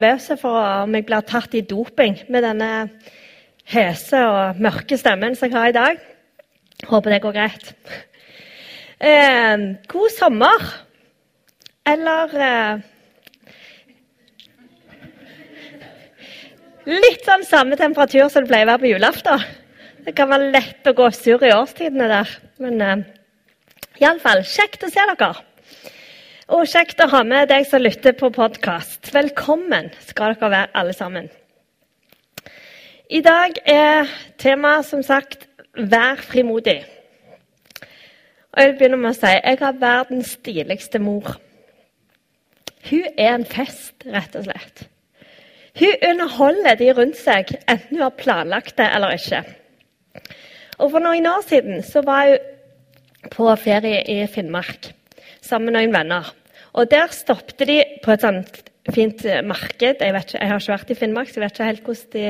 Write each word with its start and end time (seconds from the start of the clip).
nervøse 0.00 0.36
for 0.40 0.58
om 0.84 0.94
jeg 0.94 1.06
blir 1.06 1.22
tatt 1.26 1.54
i 1.54 1.62
doping 1.62 2.18
med 2.28 2.42
denne 2.42 2.70
hese 3.70 4.18
og 4.26 4.58
mørke 4.60 4.98
stemmen 4.98 5.36
som 5.36 5.48
jeg 5.48 5.56
har 5.56 5.68
i 5.68 5.76
dag. 5.76 6.00
Håper 6.88 7.10
det 7.14 7.22
går 7.22 7.32
greit. 7.32 7.70
Eh, 9.00 9.58
god 9.88 10.10
sommer. 10.10 10.66
Eller 11.86 12.34
eh, 12.34 12.90
Litt 16.84 17.22
sånn 17.24 17.46
samme 17.48 17.78
temperatur 17.80 18.28
som 18.28 18.44
det 18.44 18.50
pleier 18.50 18.66
å 18.66 18.74
være 18.74 18.82
på 18.82 18.90
julaften. 18.90 19.44
Det 20.04 20.12
kan 20.12 20.28
være 20.28 20.50
lett 20.52 20.84
å 20.84 20.92
gå 20.92 21.06
sur 21.16 21.40
i 21.40 21.52
årstidene 21.54 22.10
der. 22.10 22.32
Men 22.60 22.82
eh, 22.84 23.04
iallfall 24.02 24.44
kjekt 24.44 24.84
å 24.84 24.90
se 24.92 25.06
dere. 25.14 25.32
Og 26.44 26.66
kjekt 26.68 26.98
å 27.00 27.06
ha 27.08 27.22
med 27.24 27.48
deg 27.48 27.64
som 27.64 27.80
lytter 27.80 28.12
på 28.20 28.28
podkast. 28.28 29.08
Velkommen 29.14 29.86
skal 30.04 30.34
dere 30.34 30.48
være, 30.52 30.68
alle 30.76 30.92
sammen. 30.92 31.30
I 33.08 33.22
dag 33.24 33.56
er 33.64 34.10
temaet 34.36 34.84
som 34.84 35.00
sagt 35.02 35.46
'vær 35.72 36.20
frimodig'. 36.20 36.84
Og 38.52 38.58
Jeg 38.60 38.68
vil 38.68 38.78
begynne 38.78 38.96
med 38.96 39.10
å 39.10 39.14
si 39.14 39.26
jeg 39.26 39.58
har 39.58 39.72
verdens 39.72 40.36
stiligste 40.36 40.98
mor. 40.98 41.40
Hun 42.90 43.04
er 43.18 43.34
en 43.34 43.46
fest, 43.46 43.94
rett 44.04 44.36
og 44.36 44.44
slett. 44.44 44.88
Hun 45.78 46.10
underholder 46.10 46.74
de 46.74 46.92
rundt 46.92 47.16
seg, 47.16 47.56
enten 47.68 47.96
hun 47.96 48.02
har 48.02 48.10
planlagt 48.10 48.76
det 48.76 48.90
eller 48.94 49.10
ikke. 49.10 49.44
Og 50.78 50.90
For 50.90 50.98
noen 50.98 51.26
år 51.26 51.40
siden 51.48 51.82
så 51.82 52.02
var 52.02 52.26
hun 52.26 52.38
på 53.30 53.56
ferie 53.56 54.04
i 54.04 54.26
Finnmark 54.26 54.92
sammen 55.44 55.70
med 55.70 55.78
noen 55.78 55.94
venner. 55.94 56.30
Og 56.74 56.90
Der 56.90 57.12
stoppet 57.14 57.68
de 57.68 57.82
på 58.02 58.14
et 58.14 58.24
sånt 58.24 58.62
fint 58.92 59.22
marked. 59.46 60.00
Jeg, 60.00 60.14
ikke, 60.14 60.38
jeg, 60.40 60.50
har 60.50 60.60
ikke 60.60 60.74
vært 60.74 60.90
i 60.90 60.98
Finnmark, 60.98 61.30
så 61.30 61.38
jeg 61.38 61.44
vet 61.44 61.56
ikke 61.56 61.70
helt 61.70 61.86
hvordan 61.86 62.12
de 62.12 62.26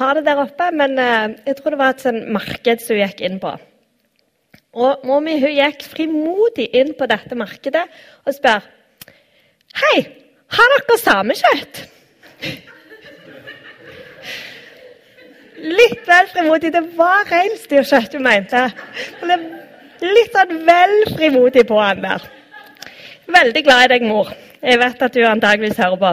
har 0.00 0.18
det 0.18 0.26
der 0.26 0.42
oppe. 0.42 0.68
Men 0.76 0.98
uh, 0.98 1.36
jeg 1.46 1.56
tror 1.56 1.72
det 1.72 1.80
var 1.80 1.94
et 1.94 2.04
sånt 2.04 2.28
marked 2.36 2.84
som 2.84 2.96
hun 2.96 3.04
gikk 3.04 3.22
inn 3.28 3.40
på. 3.42 3.54
Og 4.76 5.06
Mommy 5.08 5.38
hun 5.40 5.54
gikk 5.56 5.86
frimodig 5.88 6.68
inn 6.76 6.92
på 6.98 7.08
dette 7.08 7.38
markedet 7.38 7.86
og 8.26 8.34
spør 8.36 8.66
Hei, 9.76 9.96
har 10.56 10.72
dere 10.72 10.96
samekjøtt? 11.00 11.82
Litt 15.56 16.04
vel 16.08 16.30
frimodig. 16.32 16.70
Det 16.72 16.82
var 16.96 17.28
reinsdyrkjøtt 17.28 18.16
hun 18.16 18.24
mente. 18.24 18.62
Litt 20.04 20.32
sånn 20.36 20.62
vel 20.64 20.96
frimodig 21.12 21.66
på 21.68 21.80
han 21.80 22.00
der. 22.04 22.24
Veldig 23.26 23.64
glad 23.66 23.84
i 23.84 23.90
deg, 23.90 24.04
mor. 24.06 24.28
Jeg 24.62 24.78
vet 24.78 25.00
at 25.02 25.14
du 25.14 25.24
antageligvis 25.26 25.80
hører 25.82 25.98
på. 25.98 26.10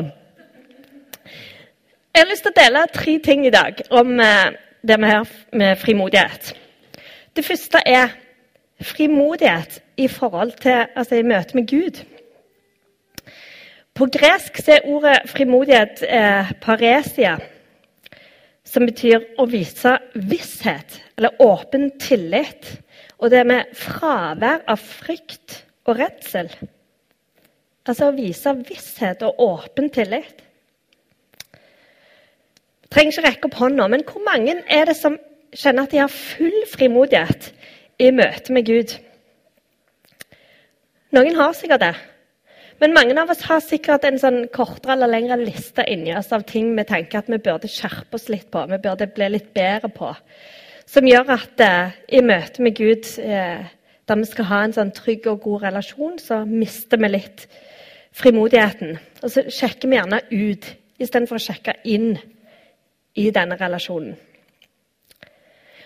Jeg 2.14 2.22
har 2.24 2.30
lyst 2.30 2.46
til 2.46 2.54
å 2.54 2.58
dele 2.58 2.82
tre 2.94 3.14
ting 3.26 3.46
i 3.46 3.54
dag 3.54 3.84
om 3.94 4.18
eh, 4.22 4.56
det 4.82 4.98
med, 5.02 5.30
med 5.54 5.78
frimodighet. 5.78 6.56
Det 7.38 7.46
første 7.46 7.84
er 7.86 8.16
frimodighet 8.82 9.80
i 9.98 10.10
forhold 10.10 10.58
til, 10.62 10.88
altså 10.96 11.22
i 11.22 11.28
møte 11.30 11.58
med 11.58 11.70
Gud. 11.70 12.02
På 13.94 14.10
gresk 14.10 14.58
er 14.66 14.86
ordet 14.90 15.20
frimodighet 15.30 16.06
eh, 16.10 16.54
paresia, 16.66 17.38
som 18.66 18.90
betyr 18.90 19.36
å 19.38 19.46
vise 19.46 20.00
visshet 20.18 21.02
eller 21.14 21.38
åpen 21.46 21.92
tillit. 22.02 22.80
Og 23.22 23.30
det 23.30 23.46
med 23.46 23.70
fravær 23.78 24.66
av 24.66 24.82
frykt 24.82 25.62
og 25.86 26.02
redsel. 26.02 26.50
Altså 27.84 28.08
å 28.08 28.16
vise 28.16 28.54
visshet 28.64 29.24
og 29.28 29.42
åpen 29.44 29.90
tillit. 29.92 30.40
Trenger 32.94 33.12
ikke 33.12 33.26
rekke 33.26 33.50
opp 33.50 33.60
hånda, 33.60 33.90
men 33.90 34.06
hvor 34.08 34.24
mange 34.24 34.56
er 34.72 34.88
det 34.88 34.96
som 35.00 35.18
kjenner 35.54 35.88
at 35.88 35.94
de 35.94 36.00
har 36.04 36.14
full 36.14 36.64
frimodighet 36.70 37.50
i 38.02 38.12
møte 38.16 38.54
med 38.56 38.70
Gud? 38.70 38.96
Noen 41.14 41.38
har 41.38 41.54
sikkert 41.58 41.84
det. 41.84 41.94
Men 42.82 42.96
mange 42.96 43.16
av 43.20 43.30
oss 43.30 43.44
har 43.48 43.62
sikkert 43.64 44.06
en 44.08 44.18
sånn 44.20 44.40
kortere 44.54 44.96
eller 44.96 45.12
lengre 45.12 45.38
liste 45.40 45.86
inni 45.90 46.14
oss 46.18 46.32
av 46.36 46.46
ting 46.50 46.72
vi 46.76 46.86
tenker 46.88 47.22
at 47.22 47.30
vi 47.32 47.40
burde 47.42 47.70
skjerpe 47.70 48.18
oss 48.18 48.30
litt 48.34 48.50
på, 48.52 48.64
vi 48.70 48.80
burde 48.82 49.08
bli 49.14 49.30
litt 49.36 49.54
bedre 49.56 49.92
på. 49.94 50.10
Som 50.90 51.08
gjør 51.08 51.36
at 51.38 51.64
eh, 51.64 51.94
i 52.18 52.22
møte 52.26 52.66
med 52.66 52.76
Gud, 52.78 53.08
eh, 53.24 53.70
der 54.08 54.20
vi 54.20 54.28
skal 54.28 54.50
ha 54.50 54.60
en 54.66 54.76
sånn 54.76 54.92
trygg 54.96 55.28
og 55.32 55.42
god 55.46 55.66
relasjon, 55.68 56.18
så 56.20 56.44
mister 56.48 57.00
vi 57.00 57.14
litt 57.14 57.48
frimodigheten. 58.14 58.98
Og 59.24 59.32
så 59.32 59.46
sjekker 59.48 59.90
vi 59.90 59.98
gjerne 59.98 60.22
ut 60.32 60.70
istedenfor 61.02 61.40
å 61.40 61.44
sjekke 61.44 61.78
inn 61.90 62.14
i 63.16 63.30
denne 63.34 63.58
relasjonen. 63.60 64.16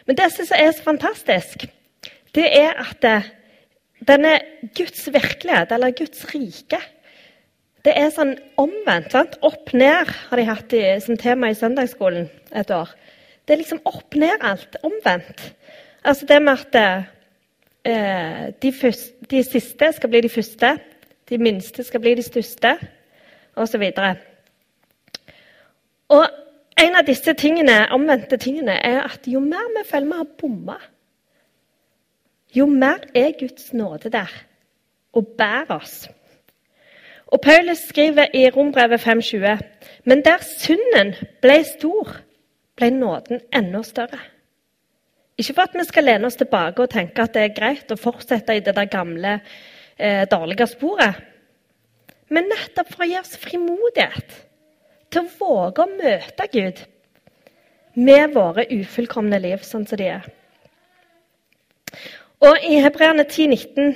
Men 0.08 0.16
det 0.16 0.30
som 0.34 0.48
er 0.56 0.72
så 0.72 0.86
fantastisk, 0.86 1.68
det 2.36 2.48
er 2.48 2.78
at 2.80 3.04
denne 4.08 4.38
Guds 4.78 5.08
virkelighet, 5.12 5.74
eller 5.76 5.96
Guds 5.96 6.24
rike, 6.32 6.80
det 7.86 7.94
er 7.96 8.10
sånn 8.12 8.34
omvendt. 8.60 9.12
sant? 9.14 9.38
Opp 9.46 9.74
ned 9.74 10.10
har 10.30 10.40
de 10.40 10.48
hatt 10.48 10.74
i, 10.76 10.82
som 11.04 11.20
tema 11.20 11.52
i 11.52 11.56
søndagsskolen 11.56 12.28
et 12.52 12.72
år. 12.72 12.90
Det 13.46 13.56
er 13.56 13.62
liksom 13.62 13.84
opp 13.88 14.16
ned 14.20 14.44
alt. 14.44 14.76
Omvendt. 14.84 15.44
Altså 16.04 16.28
det 16.28 16.42
med 16.44 16.60
at 16.60 16.76
eh, 16.76 17.06
de, 17.88 18.72
første, 18.74 19.28
de 19.32 19.44
siste 19.44 19.92
skal 19.96 20.10
bli 20.12 20.22
de 20.22 20.30
første, 20.30 20.74
de 21.30 21.38
minste 21.38 21.84
skal 21.84 22.04
bli 22.04 22.16
de 22.16 22.26
største, 22.26 22.74
osv. 23.56 23.84
Og, 23.98 24.18
og 26.10 26.26
en 26.78 27.00
av 27.00 27.08
disse 27.08 27.34
tingene, 27.34 27.80
omvendte 27.96 28.38
tingene 28.38 28.76
er 28.86 29.02
at 29.08 29.28
jo 29.28 29.40
mer 29.44 29.72
vi 29.78 29.86
føler 29.88 30.12
vi 30.12 30.20
har 30.20 30.36
bomma, 30.42 30.78
jo 32.56 32.66
mer 32.66 33.08
er 33.16 33.34
Guds 33.40 33.74
nåde 33.74 34.12
der 34.14 34.32
og 35.14 35.28
bærer 35.38 35.76
oss. 35.76 36.08
Og 37.28 37.42
Paulus 37.42 37.78
skriver 37.90 38.26
i 38.34 38.50
Rombrevet 38.50 39.08
5,20.: 39.08 39.58
Men 40.06 40.26
der 40.26 40.38
synden 40.60 41.16
ble 41.42 41.64
stor, 41.64 42.16
ble 42.76 42.90
nåden 42.90 43.42
enda 43.54 43.84
større. 43.84 44.20
Ikke 45.38 45.54
for 45.54 45.68
at 45.68 45.76
vi 45.78 45.86
skal 45.86 46.08
lene 46.08 46.30
oss 46.30 46.40
tilbake 46.40 46.82
og 46.82 46.90
tenke 46.90 47.22
at 47.22 47.36
det 47.36 47.44
er 47.44 47.56
greit 47.56 47.92
å 47.94 48.00
fortsette 48.00 48.56
i 48.58 48.64
det 48.66 48.74
der 48.74 48.90
gamle 48.90 49.38
eh, 49.38 50.24
dårlige 50.30 50.66
sporet. 50.72 51.20
Men 52.34 52.50
nettopp 52.50 52.90
for 52.92 53.06
å 53.06 53.08
gi 53.08 53.20
oss 53.20 53.38
frimodighet 53.40 54.34
til 55.14 55.22
å 55.22 55.36
våge 55.38 55.86
å 55.86 55.94
møte 55.94 56.48
Gud 56.52 56.82
med 57.98 58.34
våre 58.34 58.66
ufullkomne 58.74 59.40
liv, 59.42 59.62
sånn 59.66 59.86
som 59.90 59.98
de 59.98 60.10
er. 60.18 60.26
Og 62.46 62.66
i 62.66 62.82
Hebreerne 62.84 63.26
10,19 63.26 63.96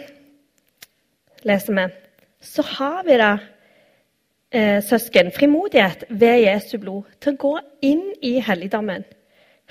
leser 1.46 1.78
vi 1.78 1.88
så 2.41 2.63
har 2.66 3.03
vi 3.06 3.18
da, 3.18 3.38
eh, 4.52 4.81
søsken, 4.81 5.31
frimodighet 5.31 6.03
ved 6.09 6.41
Jesu 6.41 6.78
blod 6.78 7.03
til 7.19 7.34
å 7.34 7.38
gå 7.38 7.59
inn 7.81 8.13
i 8.22 8.40
helligdommen. 8.41 9.06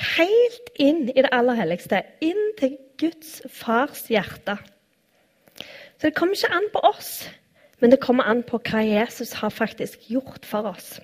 Helt 0.00 0.70
inn 0.80 1.08
i 1.10 1.20
det 1.20 1.30
aller 1.32 1.58
helligste. 1.58 2.02
Inn 2.24 2.54
til 2.58 2.78
Guds 3.00 3.40
fars 3.52 4.06
hjerte. 4.08 4.56
Så 6.00 6.08
det 6.08 6.16
kommer 6.16 6.36
ikke 6.36 6.56
an 6.56 6.68
på 6.72 6.80
oss, 6.88 7.28
men 7.80 7.92
det 7.92 8.00
kommer 8.00 8.28
an 8.28 8.42
på 8.46 8.60
hva 8.64 8.80
Jesus 8.84 9.34
har 9.42 9.52
faktisk 9.52 10.08
gjort 10.08 10.46
for 10.48 10.70
oss. 10.72 10.94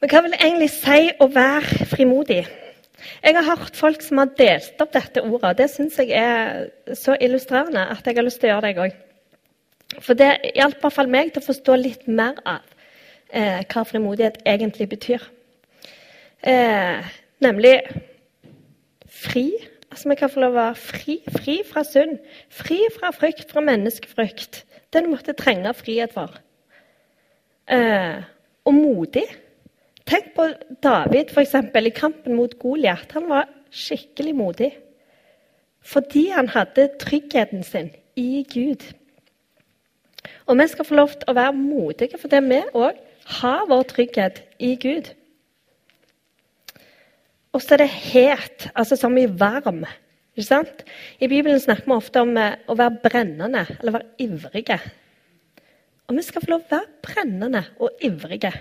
Men 0.00 0.10
hva 0.10 0.22
vil 0.24 0.34
det 0.34 0.40
egentlig 0.42 0.70
si 0.74 1.12
å 1.22 1.28
være 1.30 1.86
frimodig? 1.90 2.42
Jeg 3.22 3.34
har 3.34 3.46
hørt 3.46 3.78
folk 3.78 4.02
som 4.02 4.18
har 4.18 4.32
delt 4.38 4.82
opp 4.82 4.92
dette 4.94 5.22
ordet. 5.22 5.56
Det 5.58 5.68
syns 5.70 5.98
jeg 6.02 6.10
er 6.18 6.94
så 6.98 7.14
illustrerende 7.20 7.86
at 7.94 8.06
jeg 8.06 8.18
har 8.18 8.26
lyst 8.26 8.42
til 8.42 8.50
å 8.50 8.56
gjøre 8.56 8.66
det, 8.66 8.74
jeg 8.74 8.82
òg. 8.88 10.02
For 10.04 10.18
det 10.18 10.30
hjalp 10.58 10.78
i 10.78 10.82
hvert 10.82 10.96
fall 10.98 11.10
meg 11.10 11.32
til 11.32 11.42
å 11.42 11.48
forstå 11.48 11.78
litt 11.78 12.06
mer 12.10 12.38
av 12.46 12.66
eh, 13.30 13.62
hva 13.70 13.84
frimodighet 13.86 14.42
egentlig 14.46 14.88
betyr. 14.90 15.22
Eh, 16.42 17.04
nemlig 17.40 17.80
fri 19.06 19.52
Altså, 19.90 20.08
Vi 20.08 20.14
kan 20.14 20.30
få 20.30 20.40
lov 20.40 20.52
å 20.52 20.58
være 20.58 20.74
fri, 20.76 21.14
fri 21.32 21.54
fra 21.66 21.82
synd, 21.84 22.18
fri 22.52 22.76
fra 22.92 23.08
frykt, 23.10 23.50
fra 23.50 23.62
menneskefrykt. 23.64 24.64
Den 24.92 25.08
måtte 25.10 25.32
trenge 25.32 25.72
frihet 25.74 26.12
for. 26.12 26.36
Eh, 27.66 28.22
og 28.64 28.74
modig. 28.74 29.24
Tenk 30.06 30.34
på 30.36 30.46
David 30.82 31.32
eksempel, 31.36 31.86
i 31.86 31.90
kampen 31.96 32.36
mot 32.36 32.58
Goliat. 32.58 33.12
Han 33.12 33.28
var 33.28 33.48
skikkelig 33.70 34.36
modig. 34.36 34.70
Fordi 35.82 36.28
han 36.28 36.48
hadde 36.48 36.90
tryggheten 37.00 37.62
sin 37.62 37.90
i 38.16 38.46
Gud. 38.54 38.84
Og 40.46 40.58
vi 40.58 40.66
skal 40.68 40.84
få 40.84 40.94
lov 40.94 41.08
til 41.08 41.28
å 41.28 41.36
være 41.36 41.52
modige 41.56 42.18
for 42.20 42.28
det 42.28 42.42
vi 42.44 42.62
òg 42.74 42.96
har 43.40 43.66
vår 43.68 43.82
trygghet 43.82 44.42
i 44.58 44.76
Gud. 44.76 45.14
Og 47.56 47.64
så 47.64 47.76
er 47.76 47.84
det 47.84 47.90
het, 48.12 48.68
altså 48.74 48.98
som 48.98 49.16
i 49.18 49.26
varm. 49.26 49.84
Ikke 50.36 50.46
sant? 50.46 50.84
I 51.18 51.28
Bibelen 51.30 51.60
snakker 51.60 51.88
vi 51.88 51.96
ofte 51.96 52.22
om 52.22 52.36
eh, 52.38 52.58
å 52.68 52.76
være 52.78 53.00
brennende 53.02 53.64
eller 53.78 53.96
være 53.96 54.10
ivrige. 54.22 54.78
Og 56.08 56.16
vi 56.16 56.24
skal 56.24 56.44
få 56.44 56.52
lov 56.52 56.66
å 56.66 56.74
være 56.76 56.92
brennende 57.04 57.64
og 57.82 58.04
ivrige. 58.04 58.52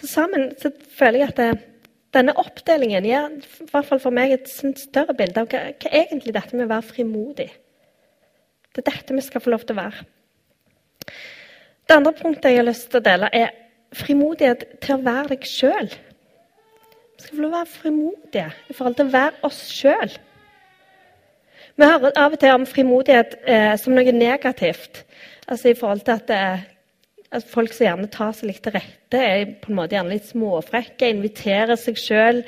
Så 0.00 0.10
sammen 0.10 0.50
så 0.60 0.72
føler 0.98 1.22
jeg 1.22 1.32
at 1.32 1.38
det, 1.40 1.50
denne 2.16 2.34
oppdelingen 2.40 3.06
gir 3.06 3.28
i 3.36 3.68
hvert 3.70 3.88
fall 3.88 4.00
for 4.00 4.14
meg 4.14 4.34
et 4.34 4.50
større 4.50 5.14
bilde 5.16 5.42
av 5.42 5.48
hva, 5.52 5.62
hva 5.72 5.92
egentlig 5.92 6.34
dette 6.36 6.56
med 6.56 6.66
å 6.66 6.74
være 6.74 6.88
frimodig 6.90 7.48
Det 8.72 8.82
er 8.82 8.90
dette 8.90 9.16
vi 9.16 9.24
skal 9.24 9.42
få 9.44 9.52
lov 9.52 9.64
til 9.64 9.76
å 9.76 9.82
være. 9.82 10.04
Det 11.86 11.96
andre 11.96 12.12
punktet 12.18 12.50
jeg 12.50 12.60
har 12.60 12.66
lyst 12.66 12.90
til 12.90 13.00
å 13.00 13.06
dele, 13.06 13.30
er 13.32 13.54
frimodighet 13.96 14.66
til 14.82 14.96
å 14.96 15.04
være 15.06 15.30
deg 15.32 15.46
sjøl. 15.48 15.88
Skal 17.16 17.36
få 17.36 17.42
lov 17.42 17.52
å 17.52 17.58
være 17.58 17.72
frimodige 17.72 18.46
i 18.68 18.76
forhold 18.76 18.96
til 18.98 19.08
å 19.08 19.14
være 19.14 19.44
oss 19.48 19.60
sjøl. 19.72 20.14
Vi 21.76 21.84
hører 21.84 22.16
av 22.16 22.36
og 22.36 22.40
til 22.40 22.54
om 22.56 22.64
frimodighet 22.68 23.36
eh, 23.44 23.74
som 23.80 23.96
noe 23.96 24.12
negativt. 24.16 25.02
Altså 25.46 25.70
i 25.70 25.78
forhold 25.78 26.04
til 26.06 26.16
at 26.16 26.32
eh, 26.32 26.64
at 27.34 27.46
folk 27.50 27.74
som 27.74 27.86
gjerne 27.86 28.08
tar 28.12 28.32
seg 28.36 28.50
litt 28.50 28.62
til 28.64 28.76
rette, 28.76 29.18
er 29.18 29.56
på 29.60 29.72
en 29.72 29.78
måte 29.80 29.96
gjerne 29.96 30.14
litt 30.14 30.28
småfrekke, 30.28 31.10
inviterer 31.10 31.78
seg 31.80 31.98
sjøl 32.00 32.42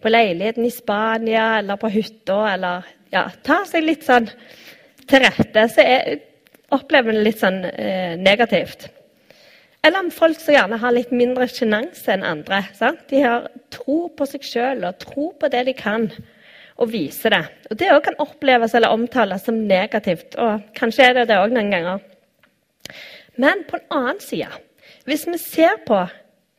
på 0.00 0.12
leiligheten 0.12 0.66
i 0.66 0.72
Spania 0.72 1.46
eller 1.58 1.80
på 1.80 1.90
hytta, 1.92 2.38
eller 2.54 2.88
ja, 3.12 3.26
tar 3.46 3.66
seg 3.68 3.84
litt 3.86 4.06
sånn 4.06 4.30
til 5.10 5.24
rette, 5.24 5.66
så 5.72 5.84
jeg 5.84 6.20
opplever 6.70 7.16
det 7.16 7.26
litt 7.26 7.42
sånn 7.42 7.64
eh, 7.66 8.14
negativt. 8.20 8.88
Eller 9.82 10.04
om 10.04 10.10
folk 10.12 10.40
som 10.40 10.54
gjerne 10.54 10.78
har 10.82 10.92
litt 10.92 11.12
mindre 11.14 11.46
sjenanse 11.48 12.12
enn 12.12 12.26
andre. 12.26 12.62
Sant? 12.76 13.06
De 13.08 13.22
har 13.24 13.48
tro 13.72 14.10
på 14.12 14.26
seg 14.28 14.44
sjøl 14.44 14.84
og 14.84 14.98
tro 15.00 15.30
på 15.40 15.48
det 15.52 15.64
de 15.70 15.74
kan, 15.76 16.10
og 16.80 16.92
viser 16.92 17.32
det. 17.32 17.42
Og 17.70 17.78
Det 17.80 17.88
òg 17.92 18.02
kan 18.04 18.18
oppleves 18.20 18.74
eller 18.76 18.92
omtales 18.92 19.46
som 19.48 19.62
negativt, 19.68 20.36
og 20.36 20.66
kanskje 20.76 21.08
er 21.08 21.16
det 21.16 21.28
det 21.30 21.38
òg 21.40 21.54
noen 21.56 21.72
ganger. 21.72 22.04
Men 23.40 23.64
på 23.68 23.78
en 23.78 23.88
annen 23.96 24.20
side, 24.20 24.50
hvis 25.08 25.24
vi 25.28 25.38
ser 25.40 25.80
på 25.86 26.02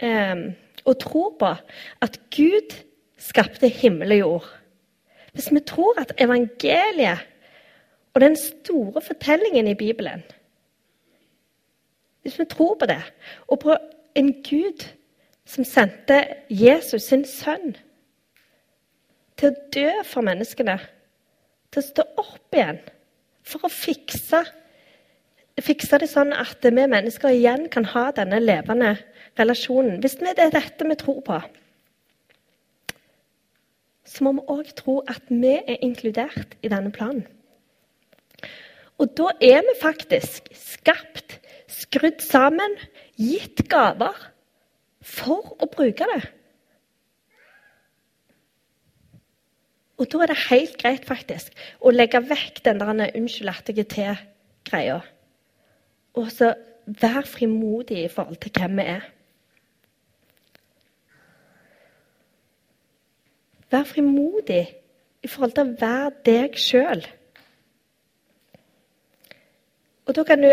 eh, 0.01 0.47
og 0.85 0.97
tror 0.99 1.35
på 1.37 1.51
at 2.01 2.17
Gud 2.33 2.73
skapte 3.21 3.69
himmel 3.69 4.15
og 4.15 4.17
jord 4.17 4.47
Hvis 5.31 5.51
vi 5.53 5.61
tror 5.63 5.99
at 6.01 6.11
evangeliet 6.19 7.21
og 8.13 8.21
den 8.21 8.35
store 8.35 9.01
fortellingen 9.01 9.67
i 9.67 9.77
Bibelen 9.77 10.23
Hvis 12.21 12.39
vi 12.39 12.45
tror 12.45 12.75
på 12.77 12.85
det, 12.85 13.01
og 13.47 13.59
på 13.63 13.75
en 14.15 14.33
Gud 14.45 14.85
som 15.45 15.65
sendte 15.65 16.21
Jesus, 16.49 17.07
sin 17.09 17.25
sønn, 17.25 17.75
til 19.37 19.49
å 19.49 19.69
dø 19.73 19.89
for 20.05 20.25
menneskene, 20.25 20.77
til 21.71 21.81
å 21.81 21.87
stå 21.87 22.05
opp 22.21 22.57
igjen 22.57 22.81
for 23.47 23.65
å 23.65 23.73
fikse 23.73 24.43
fikse 25.61 25.99
det 26.01 26.09
sånn 26.09 26.31
at 26.33 26.63
vi 26.63 26.85
mennesker 26.89 27.33
igjen 27.35 27.67
kan 27.69 27.85
ha 27.93 28.09
denne 28.15 28.39
levende 28.41 28.95
relasjonen. 29.39 29.99
Hvis 30.01 30.17
det 30.21 30.33
er 30.39 30.53
dette 30.53 30.87
vi 30.87 30.97
tror 30.99 31.19
på, 31.25 31.39
så 34.05 34.25
må 34.25 34.33
vi 34.39 34.47
òg 34.51 34.71
tro 34.79 34.99
at 35.07 35.29
vi 35.29 35.55
er 35.59 35.83
inkludert 35.85 36.57
i 36.61 36.71
denne 36.71 36.91
planen. 36.95 37.23
Og 39.01 39.13
da 39.17 39.31
er 39.41 39.63
vi 39.65 39.77
faktisk 39.81 40.51
skapt, 40.57 41.39
skrudd 41.71 42.21
sammen, 42.23 42.75
gitt 43.19 43.63
gaver 43.71 44.17
for 45.01 45.55
å 45.61 45.69
bruke 45.71 46.07
det. 46.13 46.21
Og 50.01 50.09
da 50.09 50.23
er 50.23 50.31
det 50.31 50.41
helt 50.47 50.77
greit 50.81 51.05
faktisk 51.05 51.53
å 51.79 51.93
legge 51.93 52.23
vekk 52.25 52.63
den 52.65 52.79
der 52.81 53.11
'unnskyld 53.13 53.49
at 53.49 53.69
jeg 53.69 53.79
er 53.79 53.89
til'-greia. 53.95 55.01
Og 56.13 56.31
så 56.31 56.55
vær 56.85 57.21
frimodig 57.21 58.03
i 58.03 58.07
forhold 58.07 58.37
til 58.37 58.51
hvem 58.51 58.77
vi 58.77 58.81
er. 58.81 59.01
Vær 63.71 63.83
frimodig 63.83 64.75
i 65.23 65.27
forhold 65.27 65.51
til 65.51 65.63
å 65.63 65.75
være 65.79 66.11
deg 66.25 66.57
sjøl. 66.57 67.05
Og 70.05 70.15
da 70.15 70.23
kan 70.23 70.41
du 70.41 70.49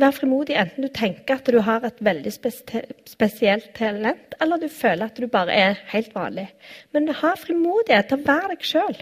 være 0.00 0.16
frimodig 0.18 0.56
enten 0.58 0.84
du 0.84 0.90
tenker 0.92 1.38
at 1.38 1.48
du 1.50 1.60
har 1.64 1.84
et 1.86 2.00
veldig 2.04 2.32
spesielt 2.32 3.68
talent, 3.76 4.36
eller 4.40 4.60
du 4.60 4.68
føler 4.72 5.08
at 5.08 5.18
du 5.20 5.26
bare 5.30 5.54
er 5.54 5.80
helt 5.92 6.14
vanlig. 6.14 6.48
Men 6.92 7.08
ha 7.08 7.32
frimodighet 7.40 8.10
til 8.10 8.20
å 8.20 8.26
være 8.26 8.52
deg 8.54 8.66
sjøl. 8.66 9.00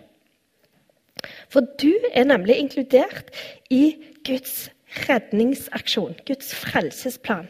For 1.52 1.66
du 1.80 1.92
er 2.12 2.28
nemlig 2.28 2.58
inkludert 2.60 3.32
i 3.72 3.96
Guds 4.26 4.68
redningsaksjon, 5.08 6.18
Guds 6.28 6.54
frelsesplan. 6.54 7.48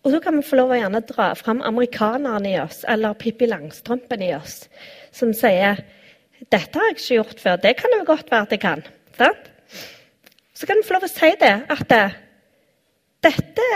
Og 0.00 0.14
så 0.14 0.20
kan 0.24 0.38
vi 0.38 0.46
få 0.46 0.56
lov 0.56 0.72
å 0.72 0.78
gjerne 0.80 1.02
dra 1.04 1.30
fram 1.36 1.60
amerikanerne 1.66 2.54
i 2.54 2.60
oss, 2.62 2.82
eller 2.88 3.18
Pippi 3.20 3.48
Langstrømpen 3.50 4.24
i 4.24 4.32
oss, 4.34 4.62
som 5.12 5.32
sier 5.36 5.84
'Dette 6.40 6.78
har 6.78 6.86
jeg 6.88 6.96
ikke 6.96 7.14
gjort 7.14 7.40
før. 7.40 7.56
Det 7.56 7.76
kan 7.76 7.90
jo 7.98 8.04
godt 8.04 8.30
være 8.30 8.42
at 8.42 8.50
jeg 8.50 8.60
kan.' 8.60 8.84
Sant? 9.18 9.50
Så 10.60 10.66
kan 10.68 10.76
du 10.76 10.84
få 10.84 10.92
lov 10.98 11.06
å 11.06 11.08
si 11.08 11.28
det, 11.40 11.54
at 11.72 11.92
eh, 11.96 12.16
'Dette 13.24 13.68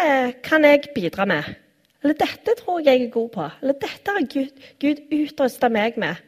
kan 0.44 0.64
jeg 0.68 0.90
bidra 0.92 1.24
med.' 1.24 1.54
Eller 2.02 2.16
'Dette 2.20 2.52
tror 2.58 2.82
jeg 2.84 3.00
jeg 3.00 3.06
er 3.06 3.14
god 3.14 3.30
på.' 3.32 3.46
Eller 3.62 3.78
'Dette 3.80 4.12
har 4.12 4.26
Gud, 4.34 4.66
Gud 4.80 5.00
utrusta 5.08 5.70
meg 5.72 5.96
med.' 5.96 6.20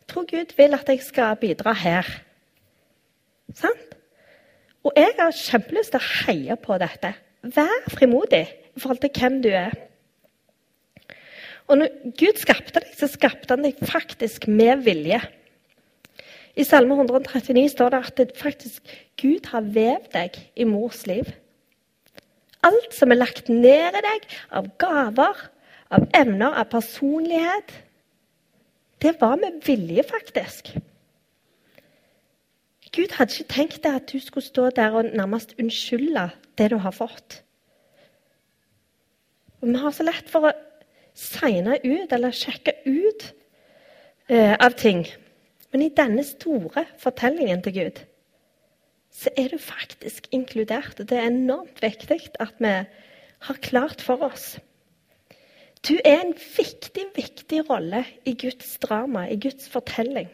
Jeg 0.00 0.06
tror 0.10 0.26
Gud 0.26 0.56
vil 0.56 0.74
at 0.74 0.88
jeg 0.88 1.02
skal 1.06 1.36
bidra 1.38 1.72
her. 1.72 2.02
Sant? 3.54 3.94
Og 4.82 4.92
jeg 4.96 5.14
har 5.18 5.30
kjempelyst 5.30 5.94
til 5.94 6.00
å 6.00 6.08
heie 6.26 6.56
på 6.56 6.78
dette. 6.82 7.14
Vær 7.42 7.86
frimodig 7.94 8.48
i 8.50 8.80
forhold 8.80 8.98
til 8.98 9.14
hvem 9.14 9.42
du 9.42 9.48
er. 9.54 9.76
Og 11.68 11.78
når 11.78 11.88
Gud 12.18 12.42
skapte 12.42 12.80
deg, 12.80 12.90
så 12.98 13.06
skapte 13.06 13.54
han 13.54 13.62
deg 13.62 13.78
faktisk 13.78 14.48
med 14.50 14.82
vilje. 14.82 15.20
I 16.56 16.64
Salme 16.64 16.94
139 16.94 17.68
står 17.70 17.92
det 17.94 18.00
at 18.20 18.32
faktisk 18.36 18.82
Gud 19.20 19.46
har 19.52 19.60
vevd 19.60 20.10
deg 20.14 20.38
i 20.56 20.66
mors 20.66 21.04
liv. 21.06 21.28
Alt 22.66 22.94
som 22.94 23.12
er 23.12 23.20
lagt 23.20 23.48
ned 23.48 23.96
i 23.96 24.02
deg 24.04 24.26
av 24.52 24.68
gaver, 24.78 25.46
av 25.90 26.06
evner, 26.14 26.52
av 26.52 26.68
personlighet, 26.70 27.72
det 29.00 29.14
var 29.20 29.38
med 29.40 29.62
vilje, 29.64 30.02
faktisk. 30.04 30.74
Gud 32.92 33.14
hadde 33.16 33.32
ikke 33.32 33.54
tenkt 33.54 33.84
deg 33.84 34.00
at 34.00 34.10
du 34.10 34.18
skulle 34.20 34.44
stå 34.44 34.70
der 34.76 34.96
og 34.98 35.14
nærmest 35.14 35.54
unnskylde 35.62 36.26
det 36.58 36.70
du 36.72 36.76
har 36.82 36.92
fått. 36.92 37.40
Og 39.60 39.68
Vi 39.68 39.78
har 39.78 39.90
så 39.94 40.04
lett 40.04 40.28
for 40.28 40.50
å 40.50 40.52
segne 41.14 41.78
ut 41.84 42.12
eller 42.12 42.34
sjekke 42.34 42.74
ut 42.86 43.26
eh, 44.28 44.56
av 44.58 44.74
ting. 44.76 45.06
Men 45.70 45.84
i 45.84 45.92
denne 45.94 46.24
store 46.26 46.86
fortellingen 46.98 47.62
til 47.62 47.76
Gud 47.78 48.00
så 49.10 49.30
er 49.36 49.50
du 49.50 49.58
faktisk 49.58 50.28
inkludert. 50.30 51.00
Og 51.00 51.08
det 51.10 51.18
er 51.18 51.30
enormt 51.30 51.82
viktig 51.82 52.20
at 52.40 52.54
vi 52.62 52.74
har 53.40 53.62
klart 53.62 54.00
for 54.00 54.22
oss. 54.22 54.58
Du 55.88 55.96
er 56.04 56.20
en 56.20 56.34
viktig, 56.36 57.06
viktig 57.16 57.62
rolle 57.70 58.04
i 58.28 58.36
Guds 58.38 58.78
drama, 58.78 59.26
i 59.26 59.38
Guds 59.40 59.68
fortelling. 59.68 60.28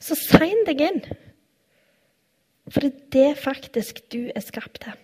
Så 0.00 0.16
sign 0.16 0.64
deg 0.66 0.80
inn. 0.86 1.00
For 2.70 2.86
det 2.86 2.92
er 2.92 3.08
det 3.12 3.42
faktisk 3.42 4.04
du 4.14 4.30
er 4.30 4.44
skapt 4.44 4.84
til. 4.84 4.94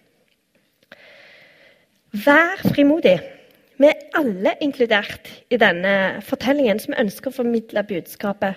Vær 2.24 2.62
frimodig. 2.62 3.18
Vi 3.76 3.86
er 3.86 4.06
alle 4.16 4.54
inkludert 4.64 5.28
i 5.52 5.58
denne 5.60 6.22
fortellingen 6.24 6.78
som 6.80 6.96
ønsker 6.96 7.28
å 7.28 7.38
formidle 7.42 7.82
budskapet 7.84 8.56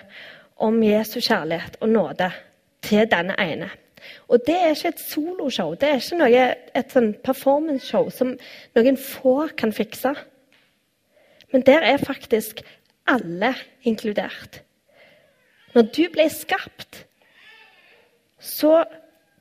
om 0.60 0.78
Jesu 0.84 1.18
kjærlighet 1.20 1.76
og 1.80 1.92
nåde 1.92 2.30
til 2.84 3.04
denne 3.10 3.36
ene. 3.40 3.68
Og 4.32 4.40
det 4.46 4.56
er 4.56 4.72
ikke 4.72 4.94
et 4.94 5.02
soloshow, 5.02 5.74
det 5.76 5.88
er 5.90 6.00
ikke 6.00 6.20
noe, 6.22 6.44
et 6.80 6.94
sånn 6.94 7.12
performanceshow 7.20 8.08
som 8.14 8.32
noen 8.76 8.96
få 8.96 9.50
kan 9.60 9.74
fikse. 9.76 10.14
Men 11.52 11.66
der 11.68 11.84
er 11.84 12.00
faktisk 12.00 12.62
alle 13.10 13.52
inkludert. 13.84 14.62
Når 15.74 15.90
du 15.94 16.04
ble 16.14 16.26
skapt, 16.32 17.04
så 18.40 18.84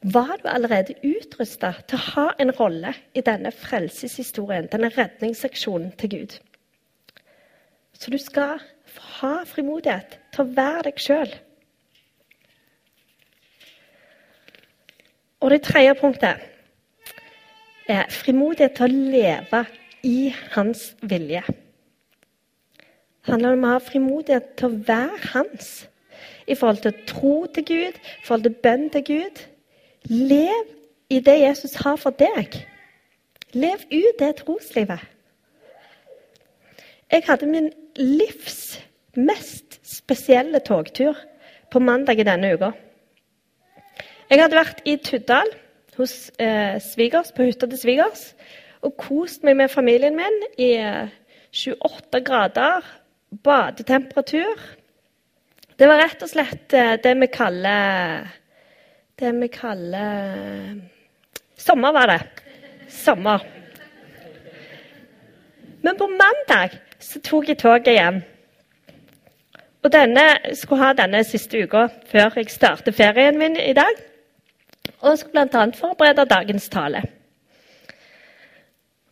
var 0.02 0.38
du 0.40 0.48
allerede 0.48 0.96
utrusta 1.04 1.74
til 1.88 2.00
å 2.00 2.06
ha 2.14 2.28
en 2.40 2.52
rolle 2.56 2.94
i 3.14 3.24
denne 3.26 3.52
frelseshistorien, 3.52 4.70
denne 4.72 4.92
redningsseksjonen 4.96 5.92
til 6.00 6.10
Gud. 6.10 6.38
Så 7.94 8.12
du 8.12 8.18
skal 8.18 8.62
ha 9.20 9.34
frimodighet 9.46 10.20
til 10.32 10.46
å 10.46 10.54
være 10.56 10.86
deg 10.88 11.04
sjøl. 11.04 11.34
Og 15.40 15.52
det 15.52 15.62
tredje 15.68 15.96
punktet 16.00 16.48
er 17.90 18.08
frimodighet 18.12 18.76
til 18.78 18.88
å 18.88 19.04
leve 19.12 19.64
i 20.08 20.32
hans 20.56 20.94
vilje. 21.02 21.44
Det 23.20 23.34
handler 23.34 23.56
om 23.56 23.68
å 23.68 23.76
ha 23.76 23.84
frimodighet 23.84 24.54
til 24.60 24.70
å 24.70 24.82
være 24.88 25.32
hans 25.34 25.72
i 26.48 26.56
forhold 26.56 26.84
til 26.84 27.06
tro 27.08 27.34
til 27.54 27.66
Gud, 27.68 28.00
i 28.00 28.26
forhold 28.26 28.48
til 28.48 28.60
bønn 28.64 28.88
til 28.96 29.04
Gud. 29.06 29.42
Lev 30.08 30.66
i 31.10 31.20
det 31.20 31.40
Jesus 31.42 31.76
har 31.84 31.98
for 32.00 32.16
deg. 32.16 32.56
Lev 33.54 33.82
ut 33.92 34.20
det 34.20 34.36
troslivet. 34.44 35.02
Jeg 37.10 37.26
hadde 37.26 37.50
min 37.50 37.72
livs 37.98 38.80
mest 39.18 39.80
spesielle 39.84 40.60
togtur 40.60 41.18
på 41.72 41.80
mandag 41.80 42.20
i 42.20 42.28
denne 42.28 42.54
uka. 42.54 42.72
Jeg 44.30 44.44
hadde 44.44 44.60
vært 44.60 44.84
i 44.86 44.96
Tuddal 45.02 45.50
hos 45.98 46.30
eh, 46.38 46.78
svigers, 46.82 47.34
på 47.34 47.48
hytta 47.48 47.68
til 47.68 47.82
svigers 47.82 48.30
og 48.86 48.94
kost 49.02 49.44
meg 49.44 49.58
med 49.60 49.72
familien 49.74 50.16
min 50.16 50.38
i 50.62 50.70
eh, 50.78 51.10
28 51.50 52.22
grader, 52.24 52.86
badetemperatur. 53.44 54.62
Det 55.80 55.88
var 55.90 56.04
rett 56.04 56.22
og 56.24 56.30
slett 56.30 56.78
eh, 56.78 56.96
det 57.02 57.16
vi 57.20 57.32
kaller 57.34 58.30
Det 59.20 59.32
vi 59.32 59.48
kaller 59.48 60.82
Sommer 61.58 61.92
var 61.92 62.08
det. 62.08 62.20
Sommer. 62.90 63.42
Men 65.82 65.98
på 65.98 66.08
mandag 66.08 66.78
så 67.00 67.20
tok 67.20 67.50
jeg 67.52 67.60
toget 67.60 67.92
hjem. 67.98 68.22
Og 69.84 69.92
denne, 69.92 70.24
skulle 70.56 70.84
ha 70.84 70.94
denne 70.96 71.24
siste 71.28 71.66
uka 71.66 71.86
før 72.12 72.40
jeg 72.40 72.52
starter 72.52 72.96
ferien 72.96 73.38
min 73.40 73.60
i 73.60 73.76
dag. 73.76 74.00
Og 75.04 75.20
skulle 75.20 75.46
bl.a. 75.52 75.68
forberede 75.76 76.28
dagens 76.32 76.72
tale. 76.72 77.04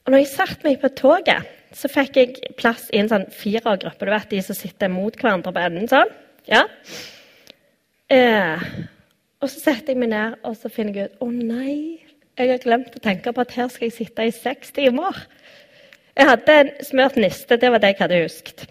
Og 0.06 0.12
når 0.12 0.24
jeg 0.24 0.34
satte 0.34 0.64
meg 0.64 0.80
på 0.80 0.96
toget, 0.96 1.48
så 1.76 1.92
fikk 1.92 2.20
jeg 2.20 2.56
plass 2.60 2.88
i 2.96 3.04
en 3.04 3.12
sånn 3.12 3.28
firergruppe. 3.32 4.08
Du 4.08 4.12
vet 4.16 4.32
de 4.32 4.44
som 4.44 4.56
sitter 4.56 4.92
mot 4.92 5.16
hverandre 5.20 5.52
på 5.52 5.68
enden 5.68 5.92
sånn? 5.92 6.12
Ja. 6.48 6.64
Eh, 8.08 8.72
og 9.42 9.50
så 9.50 9.60
setter 9.60 9.94
jeg 9.94 10.02
meg 10.02 10.12
ned 10.14 10.38
og 10.48 10.56
så 10.58 10.70
finner 10.74 10.98
jeg 10.98 11.12
ut 11.12 11.26
Å 11.26 11.30
nei, 11.32 11.76
jeg 12.38 12.52
har 12.52 12.62
glemt 12.62 12.96
å 12.96 13.02
tenke 13.02 13.34
på 13.34 13.44
at 13.44 13.54
her 13.58 13.70
skal 13.74 13.88
jeg 13.88 13.96
sitte 13.96 14.26
i 14.26 14.34
seks 14.34 14.74
timer. 14.76 15.16
Jeg 16.18 16.30
hadde 16.30 16.56
en 16.62 16.72
smurt 16.86 17.18
niste, 17.18 17.58
det 17.58 17.70
var 17.74 17.82
det 17.82 17.94
jeg 17.94 18.02
hadde 18.04 18.22
husket. 18.24 18.66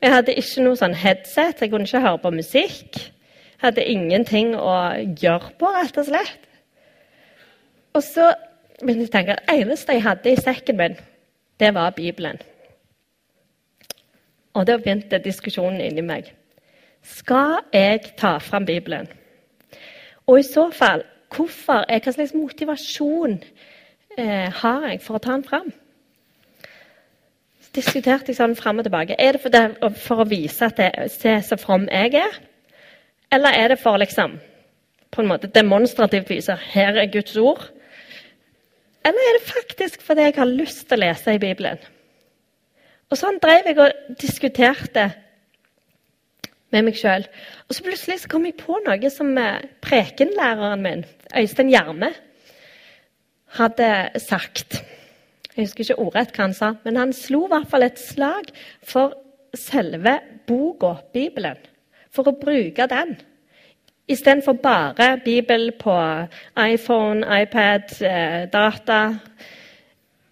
Jeg 0.00 0.14
hadde 0.14 0.34
ikke 0.38 0.64
noe 0.64 0.78
sånn 0.78 0.96
headset, 0.96 1.60
jeg 1.60 1.70
kunne 1.70 1.86
ikke 1.86 2.02
høre 2.02 2.22
på 2.22 2.32
musikk. 2.34 2.98
Jeg 2.98 3.62
hadde 3.62 3.84
ingenting 3.92 4.54
å 4.56 4.74
gjøre 5.20 5.52
på, 5.60 5.70
rett 5.76 5.98
og 6.00 6.08
slett. 6.08 6.48
Og 7.94 8.02
så 8.06 8.30
begynte 8.80 9.04
jeg 9.04 9.10
å 9.10 9.14
tenke 9.18 9.36
at 9.36 9.46
det 9.46 9.58
eneste 9.60 9.96
jeg 9.96 10.06
hadde 10.06 10.32
i 10.32 10.40
sekken 10.40 10.78
min, 10.80 10.98
det 11.60 11.74
var 11.76 11.94
Bibelen. 11.94 12.40
Og 14.56 14.66
da 14.66 14.78
begynte 14.80 15.22
diskusjonen 15.22 15.82
inni 15.84 16.02
meg. 16.06 16.32
Skal 17.06 17.60
jeg 17.74 18.14
ta 18.18 18.38
fram 18.42 18.66
Bibelen? 18.66 19.06
Og 20.30 20.38
i 20.38 20.46
så 20.46 20.68
fall, 20.70 21.02
hvorfor? 21.34 21.82
Hva 21.90 22.14
slags 22.14 22.36
motivasjon 22.38 23.40
eh, 24.16 24.46
har 24.62 24.90
jeg 24.92 25.00
for 25.02 25.18
å 25.18 25.22
ta 25.24 25.34
den 25.34 25.46
fram? 25.46 25.72
diskuterte 27.76 28.32
jeg 28.32 28.38
sånn 28.38 28.56
fram 28.58 28.80
og 28.80 28.86
tilbake. 28.86 29.16
Er 29.18 29.36
det 29.36 29.42
for, 29.44 29.54
det, 29.54 29.92
for 30.02 30.22
å 30.22 30.28
vise 30.28 30.66
at 30.66 30.78
det, 30.80 30.90
ser 31.14 31.42
så 31.46 31.58
from 31.60 31.86
jeg 31.90 32.16
er? 32.18 32.38
Eller 33.30 33.56
er 33.56 33.74
det 33.74 33.80
for 33.82 34.00
liksom 34.00 34.38
på 35.10 35.22
en 35.22 35.30
måte 35.30 35.50
demonstrativt 35.50 36.30
vise 36.30 36.56
her 36.72 36.98
er 36.98 37.10
Guds 37.12 37.36
ord? 37.38 37.62
Eller 39.06 39.26
er 39.26 39.38
det 39.38 39.48
faktisk 39.48 40.02
fordi 40.04 40.28
jeg 40.28 40.38
har 40.38 40.50
lyst 40.50 40.84
til 40.88 40.98
å 40.98 41.04
lese 41.04 41.34
i 41.34 41.42
Bibelen? 41.42 41.80
Og 43.10 43.18
sånn 43.18 43.40
drev 43.42 43.70
jeg 43.70 43.78
og 43.82 44.16
diskuterte 44.20 45.08
med 46.74 46.86
meg 46.86 46.98
sjøl. 46.98 47.26
Og 47.68 47.76
så 47.76 47.84
plutselig 47.84 48.20
så 48.22 48.30
kom 48.30 48.46
jeg 48.46 48.58
på 48.60 48.78
noe 48.84 49.12
som 49.12 49.32
eh, 49.38 49.64
prekenlæreren 49.84 50.84
min, 50.84 51.04
Øystein 51.36 51.72
Gjerme, 51.72 52.12
hadde 53.58 53.90
sagt. 54.22 54.80
Jeg 55.56 55.66
husker 55.66 55.84
ikke 55.84 55.98
ordrett 55.98 56.36
hva 56.36 56.46
han 56.46 56.54
sa, 56.54 56.74
men 56.84 56.98
han 57.00 57.14
slo 57.16 57.44
i 57.46 57.50
hvert 57.52 57.70
fall 57.70 57.86
et 57.86 57.98
slag 57.98 58.52
for 58.86 59.16
selve 59.56 60.20
boka, 60.46 60.94
Bibelen. 61.14 61.58
For 62.14 62.30
å 62.30 62.38
bruke 62.38 62.86
den. 62.90 63.16
Istedenfor 64.10 64.56
bare 64.62 65.20
Bibel 65.24 65.70
på 65.78 65.94
iPhone, 66.58 67.22
iPad, 67.42 67.92
eh, 68.02 68.46
data. 68.50 69.00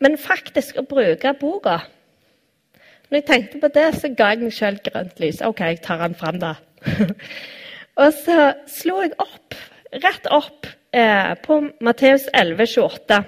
Men 0.01 0.19
faktisk 0.19 0.79
å 0.79 0.87
bruke 0.87 1.35
boka. 1.39 1.81
Når 3.09 3.21
jeg 3.21 3.27
tenkte 3.29 3.61
på 3.63 3.71
det, 3.73 3.87
så 3.97 4.11
ga 4.13 4.33
jeg 4.35 4.45
meg 4.45 4.53
sjøl 4.53 4.79
grønt 4.85 5.23
lys. 5.23 5.41
OK, 5.47 5.63
jeg 5.65 5.81
tar 5.85 6.03
den 6.05 6.17
fram, 6.19 6.41
da. 6.43 6.55
og 8.03 8.13
så 8.21 8.53
slo 8.69 9.01
jeg 9.01 9.15
opp, 9.23 9.57
rett 10.05 10.29
opp, 10.35 10.69
eh, 10.93 11.33
på 11.45 11.61
Matteus 11.85 12.29
11, 12.37 12.69
28 12.77 13.23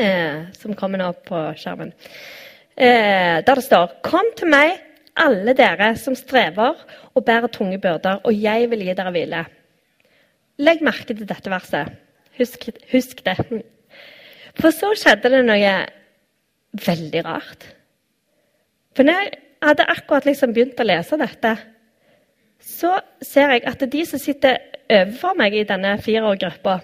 eh, 0.00 0.44
som 0.56 0.76
kommer 0.78 1.00
nå 1.00 1.10
på 1.26 1.40
skjermen. 1.58 1.92
Eh, 2.76 3.40
der 3.44 3.54
det 3.54 3.64
står 3.64 3.98
Kom 4.06 4.28
til 4.36 4.52
meg, 4.52 4.76
alle 5.20 5.52
dere 5.56 5.92
som 6.00 6.14
strever 6.16 6.78
og 7.14 7.24
bærer 7.26 7.50
tunge 7.52 7.80
byrder, 7.82 8.22
og 8.24 8.36
jeg 8.36 8.70
vil 8.70 8.86
gi 8.86 8.94
dere 8.96 9.12
hvile. 9.14 9.42
Legg 10.60 10.84
merke 10.84 11.14
til 11.16 11.28
dette 11.28 11.50
verset. 11.52 11.92
Husk, 12.38 12.68
husk 12.92 13.24
det. 13.24 13.36
For 14.60 14.72
så 14.72 14.92
skjedde 14.96 15.32
det 15.32 15.42
noe 15.44 15.74
veldig 16.86 17.24
rart. 17.26 17.66
For 19.00 19.06
når 19.08 19.16
jeg 19.16 19.36
hadde 19.64 19.84
akkurat 19.88 20.26
liksom 20.28 20.50
begynt 20.52 20.80
å 20.82 20.84
lese 20.84 21.16
dette, 21.16 21.54
så 22.60 22.98
ser 23.24 23.54
jeg 23.54 23.62
at 23.70 23.84
de 23.94 24.02
som 24.04 24.20
sitter 24.20 24.58
overfor 24.92 25.38
meg 25.38 25.56
i 25.56 25.62
denne 25.64 25.94
fireårgruppa, 26.04 26.74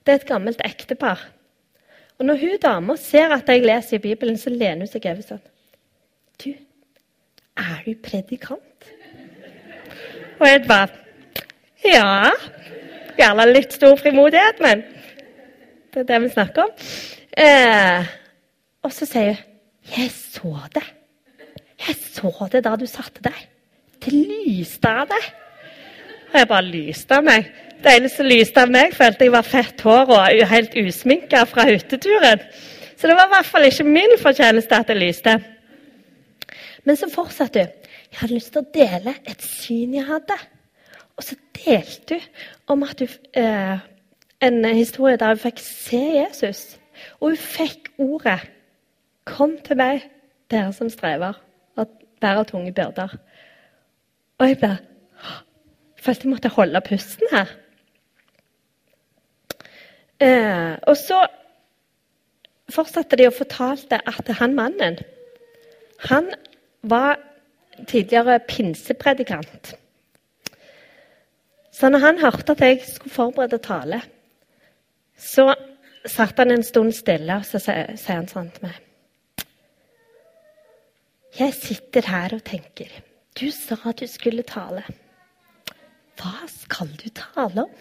det 0.00 0.14
er 0.14 0.22
et 0.22 0.24
gammelt 0.30 0.64
ektepar. 0.64 1.26
Og 2.16 2.24
når 2.24 2.40
hun 2.40 2.56
dama 2.64 2.96
ser 2.96 3.36
at 3.36 3.52
jeg 3.52 3.66
leser 3.68 3.98
i 3.98 4.04
Bibelen, 4.06 4.40
så 4.40 4.48
lener 4.48 4.86
hun 4.86 4.92
seg 4.94 5.10
over 5.12 5.28
sånn 5.28 5.44
Du, 6.40 6.56
er 7.68 7.84
du 7.84 7.92
predikant? 8.08 8.90
Og 10.40 10.48
jeg 10.48 10.64
bare 10.64 10.88
Ja. 11.84 12.32
Gjerne 13.20 13.50
litt 13.52 13.76
stor 13.76 14.00
frimodighet, 14.00 14.64
men 14.64 14.88
det 15.92 16.06
er 16.06 16.12
det 16.14 16.24
vi 16.24 16.36
snakker 16.40 16.64
om. 16.64 16.76
Eh, 17.36 18.14
og 18.80 19.02
så 19.04 19.04
sier 19.04 19.34
hun 19.36 19.98
Jeg 19.98 20.14
så 20.16 20.56
det. 20.72 20.95
Jeg 21.80 21.96
så 21.96 22.48
det 22.52 22.64
da 22.64 22.74
du 22.76 22.86
satte 22.88 23.22
deg. 23.24 23.36
Det 24.04 24.12
lyste 24.12 24.88
av 24.88 25.08
deg. 25.10 25.28
Og 26.32 26.38
jeg 26.40 26.48
bare 26.50 26.68
lyste 26.68 27.18
av 27.18 27.26
meg. 27.26 27.50
Det 27.82 27.92
eneste 27.92 28.24
lyste 28.24 28.62
av 28.64 28.72
meg, 28.72 28.94
følte 28.96 29.26
jeg 29.26 29.34
var 29.34 29.46
fett 29.46 29.82
hår 29.84 30.10
og 30.14 30.46
helt 30.50 30.76
usminka 30.80 31.44
fra 31.48 31.66
hytteturen. 31.68 32.42
Så 32.96 33.08
det 33.08 33.16
var 33.18 33.28
i 33.28 33.34
hvert 33.34 33.50
fall 33.50 33.68
ikke 33.68 33.84
min 33.84 34.16
fortjeneste 34.20 34.78
at 34.78 34.88
det 34.88 34.96
lyste. 34.96 35.36
Men 36.84 36.96
så 36.96 37.10
fortsatte 37.12 37.66
hun. 37.66 37.92
Jeg 38.06 38.20
hadde 38.20 38.34
lyst 38.38 38.52
til 38.54 38.62
å 38.62 38.70
dele 38.72 39.16
et 39.28 39.42
syn 39.44 39.94
jeg 39.98 40.06
hadde. 40.08 40.36
Og 41.16 41.24
så 41.26 41.36
delte 41.58 42.20
hun 42.20 42.76
om 42.76 42.84
at 42.86 43.00
hun, 43.00 43.08
eh, 43.36 43.78
en 44.40 44.64
historie 44.64 45.16
der 45.16 45.34
hun 45.34 45.42
fikk 45.42 45.60
se 45.60 46.00
Jesus. 46.16 46.78
Og 47.20 47.34
hun 47.34 47.36
fikk 47.36 47.90
ordet. 47.98 48.40
Kom 49.24 49.58
til 49.64 49.76
meg, 49.76 50.06
dere 50.50 50.72
som 50.72 50.88
strever 50.90 51.34
og 51.76 51.88
bærer 52.20 52.44
tunge 52.48 52.72
byrder. 52.72 53.16
Og 54.38 54.48
jeg 54.48 54.58
ble 54.60 54.76
følte 56.06 56.26
jeg 56.26 56.30
måtte 56.30 56.52
holde 56.54 56.82
pusten 56.86 57.32
her. 57.32 57.52
Eh, 60.22 60.76
og 60.86 60.96
så 60.96 61.24
fortsatte 62.72 63.18
de 63.18 63.26
og 63.28 63.34
fortalte 63.36 63.98
at 64.08 64.30
han 64.38 64.54
mannen 64.54 64.98
han 66.08 66.30
var 66.82 67.18
tidligere 67.88 68.38
pinsepredikant. 68.48 69.74
Så 71.72 71.88
når 71.88 71.98
han 71.98 72.18
hørte 72.20 72.52
at 72.52 72.60
jeg 72.60 72.80
skulle 72.86 73.12
forberede 73.12 73.58
tale, 73.58 74.00
så 75.16 75.54
satt 76.06 76.38
han 76.38 76.50
en 76.50 76.62
stund 76.62 76.92
stille, 76.92 77.36
og 77.36 77.44
så 77.44 77.58
sier 77.58 77.96
han 78.14 78.28
sånn 78.28 78.52
til 78.52 78.68
meg 78.68 78.85
Jeg 81.36 81.52
sitter 81.52 82.06
her 82.08 82.32
og 82.32 82.44
tenker 82.48 82.92
Du 83.36 83.50
sa 83.52 83.76
at 83.90 84.00
du 84.00 84.06
skulle 84.08 84.42
tale. 84.48 84.82
Hva 86.16 86.46
skal 86.48 86.88
du 86.96 87.10
tale 87.12 87.66
om? 87.66 87.72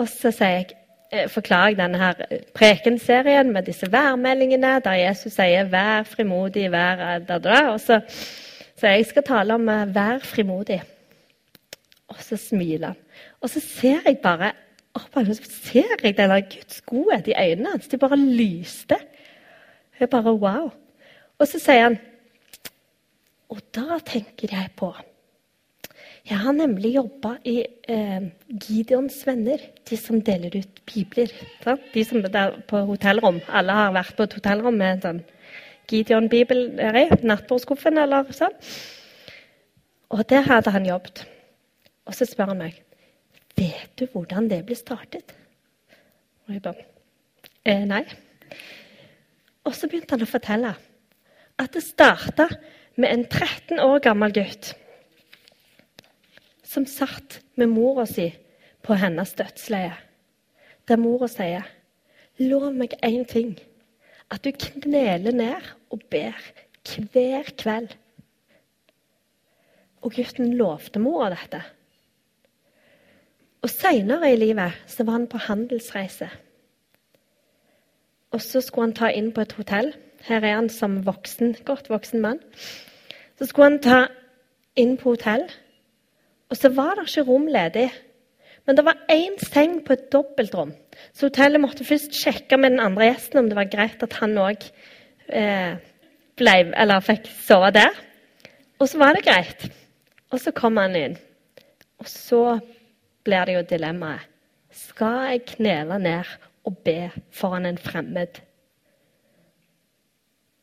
Og 0.00 0.08
så 0.08 0.32
jeg, 0.40 0.66
eh, 1.12 1.28
forklarer 1.30 1.68
jeg 1.68 1.78
denne 1.78 1.98
her 1.98 2.40
prekenserien 2.54 3.52
med 3.52 3.62
disse 3.62 3.92
værmeldingene, 3.92 4.80
der 4.84 4.92
Jesus 4.92 5.32
sier 5.32 5.64
'vær 5.64 6.02
frimodig', 6.02 6.70
vær 6.70 7.18
da, 7.18 7.38
da. 7.38 7.70
Og 7.70 7.80
så 7.80 8.00
sier 8.76 8.90
jeg 8.90 9.06
skal 9.06 9.22
tale 9.22 9.54
om 9.54 9.68
'vær 9.68 10.18
frimodig'. 10.18 10.82
Og 12.08 12.16
så 12.18 12.36
smiler 12.36 12.86
han. 12.86 12.96
Og 13.40 13.50
så 13.50 13.60
ser 13.60 14.00
jeg 14.06 14.18
bare 14.18 14.52
opp, 14.94 15.14
ser 15.44 16.02
jeg 16.02 16.16
denne 16.16 16.42
Guds 16.42 16.80
godhet 16.80 17.28
i 17.28 17.34
øynene 17.38 17.70
hans. 17.70 17.88
De 17.88 17.98
bare 17.98 18.16
lyste. 18.16 18.96
Jeg 20.00 20.08
bare 20.08 20.32
wow. 20.32 20.70
Og 21.40 21.48
så 21.48 21.60
sier 21.60 21.88
han 21.88 21.98
Og 23.52 23.60
da 23.74 23.98
tenker 24.06 24.52
jeg 24.52 24.72
på 24.76 24.90
Jeg 26.28 26.38
har 26.38 26.52
nemlig 26.52 26.94
jobba 26.94 27.34
i 27.48 27.56
eh, 27.88 28.26
Gideons 28.48 29.16
venner, 29.26 29.58
de 29.88 29.96
som 29.96 30.20
deler 30.22 30.52
ut 30.60 30.80
bibler. 30.86 31.32
Sant? 31.64 31.88
De 31.94 32.04
som 32.04 32.20
er 32.22 32.58
på 32.68 32.82
hotellrom. 32.86 33.40
Alle 33.48 33.74
har 33.74 33.94
vært 33.96 34.14
på 34.18 34.26
et 34.28 34.36
hotellrom 34.36 34.76
med 34.76 34.92
en 34.92 35.02
sånn 35.06 35.22
Gideon-bibel 35.90 36.60
i 36.78 37.04
nattbordskuffen 37.26 37.98
eller 37.98 38.28
sånn. 38.36 38.54
Og 40.14 40.22
der 40.30 40.46
hadde 40.46 40.70
han 40.76 40.86
jobbet. 40.86 41.24
Og 42.06 42.14
så 42.14 42.28
spør 42.28 42.52
han 42.52 42.62
meg 42.66 42.78
Vet 43.58 43.92
du 43.98 44.06
hvordan 44.12 44.46
det 44.48 44.62
ble 44.68 44.76
startet. 44.78 45.34
Og 46.46 46.54
jeg 46.54 46.62
bare 46.64 46.86
eh, 47.64 47.82
Nei. 47.88 48.04
Og 49.64 49.74
så 49.76 49.88
begynte 49.88 50.16
han 50.16 50.24
å 50.24 50.30
fortelle 50.30 50.74
at 51.60 51.74
det 51.76 51.82
starta 51.84 52.48
med 52.96 53.10
en 53.10 53.24
13 53.26 53.80
år 53.84 54.00
gammel 54.04 54.32
gutt 54.34 54.72
som 56.70 56.86
satt 56.86 57.40
med 57.58 57.72
mora 57.72 58.06
si 58.06 58.28
på 58.86 58.94
hennes 58.94 59.32
dødsleie. 59.34 59.96
Der 60.88 60.96
mora 60.96 61.28
sier, 61.28 61.66
'Lov 62.38 62.72
meg 62.74 62.94
én 63.02 63.26
ting.' 63.26 63.58
At 64.30 64.44
du 64.44 64.52
kneler 64.52 65.32
ned 65.32 65.62
og 65.90 66.02
ber 66.10 66.38
hver 66.86 67.50
kveld. 67.58 67.96
Og 70.02 70.14
gutten 70.14 70.54
lovte 70.54 71.02
mora 71.02 71.30
dette. 71.34 71.62
Og 73.62 73.70
Seinere 73.70 74.32
i 74.32 74.36
livet 74.36 74.72
så 74.86 75.04
var 75.04 75.12
han 75.12 75.26
på 75.26 75.36
handelsreise. 75.36 76.30
Og 78.30 78.42
så 78.42 78.62
skulle 78.62 78.90
han 78.90 78.96
ta 78.96 79.10
inn 79.14 79.32
på 79.34 79.42
et 79.42 79.56
hotell. 79.58 79.92
Her 80.26 80.44
er 80.44 80.58
han 80.58 80.68
som 80.72 81.00
voksen, 81.06 81.56
godt 81.66 81.90
voksen 81.90 82.22
mann. 82.22 82.40
Så 83.38 83.48
skulle 83.48 83.70
han 83.70 83.82
ta 83.82 84.00
inn 84.78 84.96
på 85.00 85.14
hotell, 85.14 85.46
og 86.50 86.58
så 86.58 86.70
var 86.74 86.98
det 86.98 87.08
ikke 87.08 87.26
rom 87.28 87.46
ledig. 87.50 87.88
Men 88.66 88.76
det 88.76 88.84
var 88.84 88.98
én 89.10 89.38
seng 89.42 89.80
på 89.86 89.94
et 89.96 90.10
dobbeltrom. 90.12 90.72
Så 91.14 91.30
hotellet 91.30 91.62
måtte 91.62 91.86
først 91.86 92.14
sjekke 92.14 92.58
med 92.60 92.74
den 92.74 92.82
andre 92.82 93.08
gjesten 93.10 93.40
om 93.40 93.48
det 93.48 93.56
var 93.58 93.70
greit 93.70 94.02
at 94.02 94.18
han 94.20 94.36
òg 94.38 94.66
eh, 95.28 95.78
fikk 97.06 97.30
sove 97.46 97.70
der. 97.74 97.94
Og 98.78 98.88
så 98.88 98.98
var 98.98 99.14
det 99.14 99.24
greit. 99.24 99.70
Og 100.30 100.40
så 100.40 100.52
kom 100.54 100.76
han 100.76 100.96
inn. 100.96 101.16
Og 101.98 102.08
så 102.08 102.58
blir 103.24 103.46
det 103.46 103.56
jo 103.56 103.66
dilemmaet. 103.70 104.26
Skal 104.70 105.32
jeg 105.32 105.46
knele 105.56 105.98
ned 105.98 106.28
og 106.66 106.78
be 106.84 107.10
foran 107.34 107.66
en 107.66 107.80
fremmed? 107.80 108.40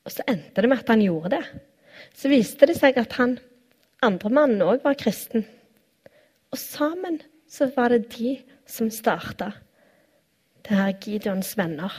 Og 0.08 0.14
så 0.14 0.24
endte 0.30 0.64
det 0.64 0.70
med 0.72 0.84
at 0.84 0.92
han 0.94 1.04
gjorde 1.04 1.36
det. 1.36 1.44
Så 2.16 2.32
viste 2.32 2.70
det 2.70 2.78
seg 2.78 3.00
at 3.02 3.18
han 3.20 3.38
andre 4.06 4.30
mannen 4.32 4.64
òg 4.64 4.84
var 4.86 4.98
kristen. 5.00 5.44
Og 6.54 6.60
sammen 6.62 7.20
så 7.50 7.70
var 7.76 7.92
det 7.92 8.08
de 8.16 8.38
som 8.68 8.92
starta 8.94 9.52
det 10.68 10.76
her 10.76 10.94
Gideons 11.02 11.54
venner. 11.58 11.92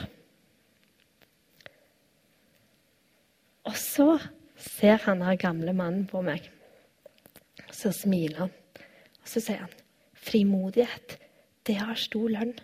Og 3.65 3.75
så 3.77 4.15
ser 4.57 5.01
han 5.05 5.21
den 5.21 5.37
gamle 5.41 5.73
mannen 5.73 6.07
på 6.09 6.21
meg. 6.25 6.49
Så 7.71 7.91
smiler 7.93 8.45
han. 8.45 8.55
Og 9.21 9.27
så 9.27 9.41
sier 9.41 9.61
han, 9.65 9.73
'Frimodighet, 10.13 11.17
det 11.67 11.75
har 11.75 11.95
stor 11.95 12.29
lønn'. 12.29 12.59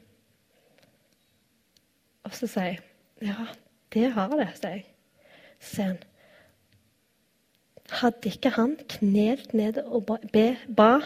Og 2.25 2.33
så 2.33 2.47
sier 2.49 2.63
jeg, 2.63 2.79
'Ja, 3.21 3.47
det 3.93 4.11
har 4.11 4.29
det', 4.29 4.57
sier 4.57 4.69
jeg. 4.69 4.85
Så 5.59 5.75
sier 5.75 5.85
han, 5.85 5.99
hadde 7.89 8.29
ikke 8.29 8.49
han 8.49 8.77
knelt 8.89 9.53
ned 9.53 9.77
og 9.85 10.05
ba, 10.05 10.55
ba 10.75 10.99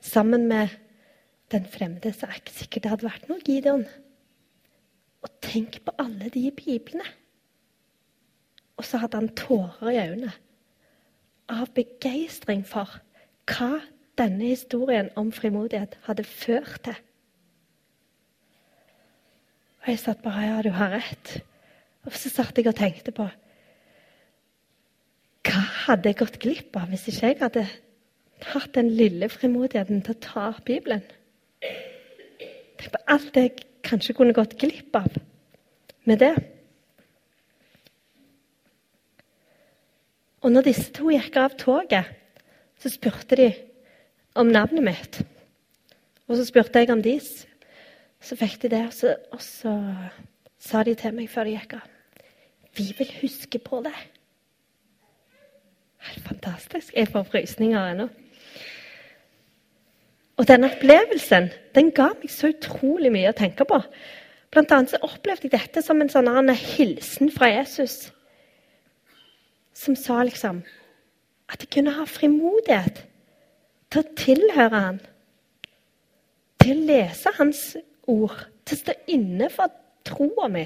sammen 0.00 0.48
med 0.48 0.68
den 1.52 1.66
fremmede, 1.66 2.12
så 2.12 2.26
er 2.26 2.40
ikke 2.40 2.50
sikkert 2.50 2.82
det 2.82 2.90
hadde 2.90 3.06
vært 3.06 3.28
noe 3.28 3.44
Gideon. 3.46 3.84
Og 5.22 5.30
tenk 5.44 5.78
på 5.84 5.94
alle 5.98 6.28
de 6.34 6.50
biblene. 6.50 7.06
Og 8.76 8.84
så 8.84 8.98
hadde 8.98 9.20
han 9.20 9.30
tårer 9.38 9.90
i 9.92 10.00
øynene 10.08 10.32
av 11.48 11.68
begeistring 11.76 12.64
for 12.66 12.98
hva 13.50 13.78
denne 14.18 14.48
historien 14.50 15.10
om 15.20 15.32
frimodighet 15.32 15.98
hadde 16.08 16.24
ført 16.24 16.80
til. 16.84 16.96
Og 19.84 19.90
jeg 19.92 20.00
satt 20.00 20.22
bare 20.24 20.46
Ja, 20.48 20.60
du 20.64 20.70
har 20.72 20.94
rett. 20.96 21.34
Og 22.08 22.16
så 22.16 22.32
satt 22.32 22.56
jeg 22.56 22.68
og 22.68 22.76
tenkte 22.78 23.12
på 23.12 23.26
Hva 25.44 25.60
hadde 25.84 26.08
jeg 26.08 26.20
gått 26.22 26.40
glipp 26.40 26.76
av 26.80 26.88
hvis 26.88 27.04
ikke 27.12 27.28
jeg 27.28 27.40
hadde 27.42 27.66
hatt 28.54 28.72
den 28.76 28.88
lille 28.96 29.28
frimodigheten 29.28 30.00
til 30.04 30.16
å 30.16 30.22
ta 30.24 30.46
Bibelen. 30.64 31.04
Tenk 32.80 32.90
på 32.96 33.02
alt 33.12 33.36
jeg 33.36 33.52
kanskje 33.84 34.16
kunne 34.16 34.36
gått 34.36 34.56
glipp 34.60 34.96
av 34.96 35.12
med 36.08 36.20
det. 36.24 36.32
Og 40.44 40.52
når 40.52 40.66
disse 40.66 40.90
to 40.92 41.12
gikk 41.12 41.38
av 41.40 41.56
toget, 41.60 42.08
så 42.80 42.92
spurte 42.92 43.36
de 43.40 43.48
om 44.36 44.50
navnet 44.52 44.84
mitt. 44.84 45.20
Og 46.28 46.36
så 46.36 46.44
spurte 46.48 46.82
jeg 46.82 46.92
om 46.92 47.04
deres. 47.04 47.44
Så 48.24 48.36
fikk 48.40 48.62
de 48.62 48.72
det, 48.72 48.84
og 49.32 49.42
så, 49.42 49.74
sa 50.58 50.80
de 50.86 50.94
til 50.96 51.12
meg 51.12 51.28
før 51.28 51.44
de 51.44 51.58
gikk 51.58 51.76
av 51.76 51.90
Vi 52.74 52.86
vil 52.98 53.10
huske 53.20 53.60
på 53.60 53.82
det. 53.84 53.94
Helt 56.04 56.26
fantastisk. 56.26 56.94
Jeg 56.96 57.08
får 57.12 57.26
frysninger 57.30 57.90
ennå. 57.92 58.08
Og 60.40 60.48
denne 60.48 60.72
opplevelsen 60.72 61.52
den 61.76 61.92
ga 61.94 62.08
meg 62.16 62.32
så 62.32 62.50
utrolig 62.50 63.12
mye 63.14 63.30
å 63.30 63.36
tenke 63.38 63.66
på. 63.68 63.78
Blant 64.50 64.72
annet 64.74 64.94
så 64.94 65.02
opplevde 65.06 65.46
jeg 65.46 65.54
dette 65.54 65.84
som 65.84 66.00
en 66.02 66.10
sånn 66.10 66.50
hilsen 66.50 67.30
fra 67.34 67.52
Jesus. 67.52 68.10
Som 69.74 69.94
sa 69.94 70.22
liksom 70.24 70.64
at 71.52 71.62
jeg 71.62 71.70
kunne 71.76 71.94
ha 71.94 72.08
frimodighet 72.08 73.04
til 73.92 74.02
å 74.02 74.14
tilhøre 74.18 74.84
han. 74.88 75.00
Til 76.64 76.80
å 76.80 76.86
lese 76.88 77.30
hans 77.38 77.74
ord. 78.10 78.36
Til 78.64 78.76
å 78.76 78.80
stå 78.80 78.96
inne 79.12 79.50
for 79.52 79.72
troa 80.06 80.48
mi. 80.52 80.64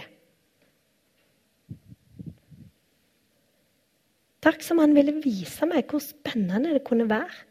Takk 4.45 4.63
som 4.65 4.79
han 4.83 4.95
ville 4.97 5.19
vise 5.23 5.67
meg 5.69 5.91
hvor 5.91 6.03
spennende 6.03 6.77
det 6.77 6.87
kunne 6.87 7.09
være 7.11 7.45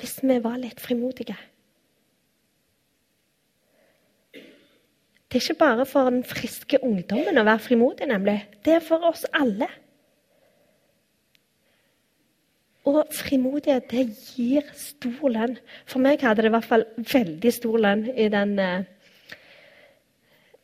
hvis 0.00 0.22
vi 0.24 0.38
var 0.42 0.56
litt 0.56 0.80
frimodige. 0.80 1.36
Det 5.30 5.38
er 5.38 5.44
ikke 5.44 5.60
bare 5.60 5.84
for 5.86 6.08
den 6.08 6.24
friske 6.26 6.80
ungdommen 6.82 7.38
å 7.38 7.44
være 7.46 7.62
frimodig, 7.62 8.08
nemlig. 8.10 8.40
Det 8.64 8.78
er 8.78 8.82
for 8.82 9.04
oss 9.06 9.22
alle. 9.36 9.68
Og 12.88 13.04
frimodighet, 13.14 13.86
det 13.92 14.08
gir 14.32 14.66
stor 14.74 15.30
lønn. 15.30 15.54
For 15.86 16.02
meg 16.02 16.24
hadde 16.24 16.42
det 16.42 16.50
i 16.50 16.54
hvert 16.56 16.66
fall 16.66 16.86
veldig 17.12 17.52
stor 17.54 17.78
lønn 17.84 18.08
i 18.10 18.26
den 18.32 18.56
uh, 18.58 18.88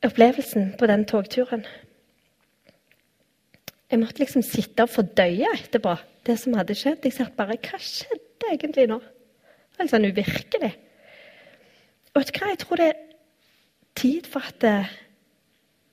opplevelsen 0.04 0.74
på 0.78 0.86
den 0.90 1.04
togturen. 1.08 1.64
Jeg 3.90 4.00
måtte 4.02 4.18
liksom 4.18 4.42
sitte 4.42 4.82
og 4.84 4.90
fordøye 4.90 5.48
etterpå 5.54 5.94
det 6.26 6.38
som 6.40 6.56
hadde 6.58 6.74
skjedd. 6.74 7.04
Jeg 7.06 7.14
satt 7.14 7.36
bare 7.38 7.58
Hva 7.62 7.78
skjedde 7.78 8.50
egentlig 8.50 8.88
nå? 8.90 8.98
Det 9.00 9.78
er 9.78 9.86
litt 9.86 9.94
sånn 9.94 10.08
uvirkelig. 10.10 10.72
Og 12.12 12.20
vet 12.20 12.32
du 12.32 12.40
hva? 12.40 12.50
Jeg 12.50 12.62
tror 12.62 12.80
det 12.80 12.88
er 12.90 13.02
tid 13.96 14.28
for 14.30 14.48
at 14.48 14.66
eh, 14.66 14.94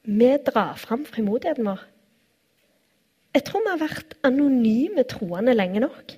vi 0.04 0.30
drar 0.48 0.80
fram 0.80 1.06
frimodigheten 1.08 1.68
vår. 1.68 1.84
Jeg 3.34 3.46
tror 3.48 3.64
vi 3.64 3.72
har 3.72 3.82
vært 3.82 4.18
anonyme 4.28 5.06
troende 5.10 5.56
lenge 5.56 5.82
nok. 5.84 6.16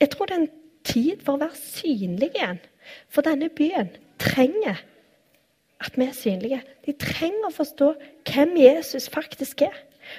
Jeg 0.00 0.10
tror 0.12 0.28
det 0.28 0.36
er 0.36 0.42
en 0.42 0.50
tid 0.84 1.22
for 1.24 1.36
å 1.36 1.42
være 1.44 1.60
synlig 1.60 2.32
igjen. 2.34 2.60
For 3.08 3.24
denne 3.24 3.48
byen 3.48 3.92
trenger 4.20 4.82
at 5.84 5.98
vi 6.00 6.08
er 6.08 6.16
synlige. 6.16 6.62
De 6.86 6.94
trenger 6.98 7.50
å 7.50 7.54
forstå 7.54 7.90
hvem 8.30 8.56
Jesus 8.60 9.10
faktisk 9.12 9.66
er. 9.66 9.76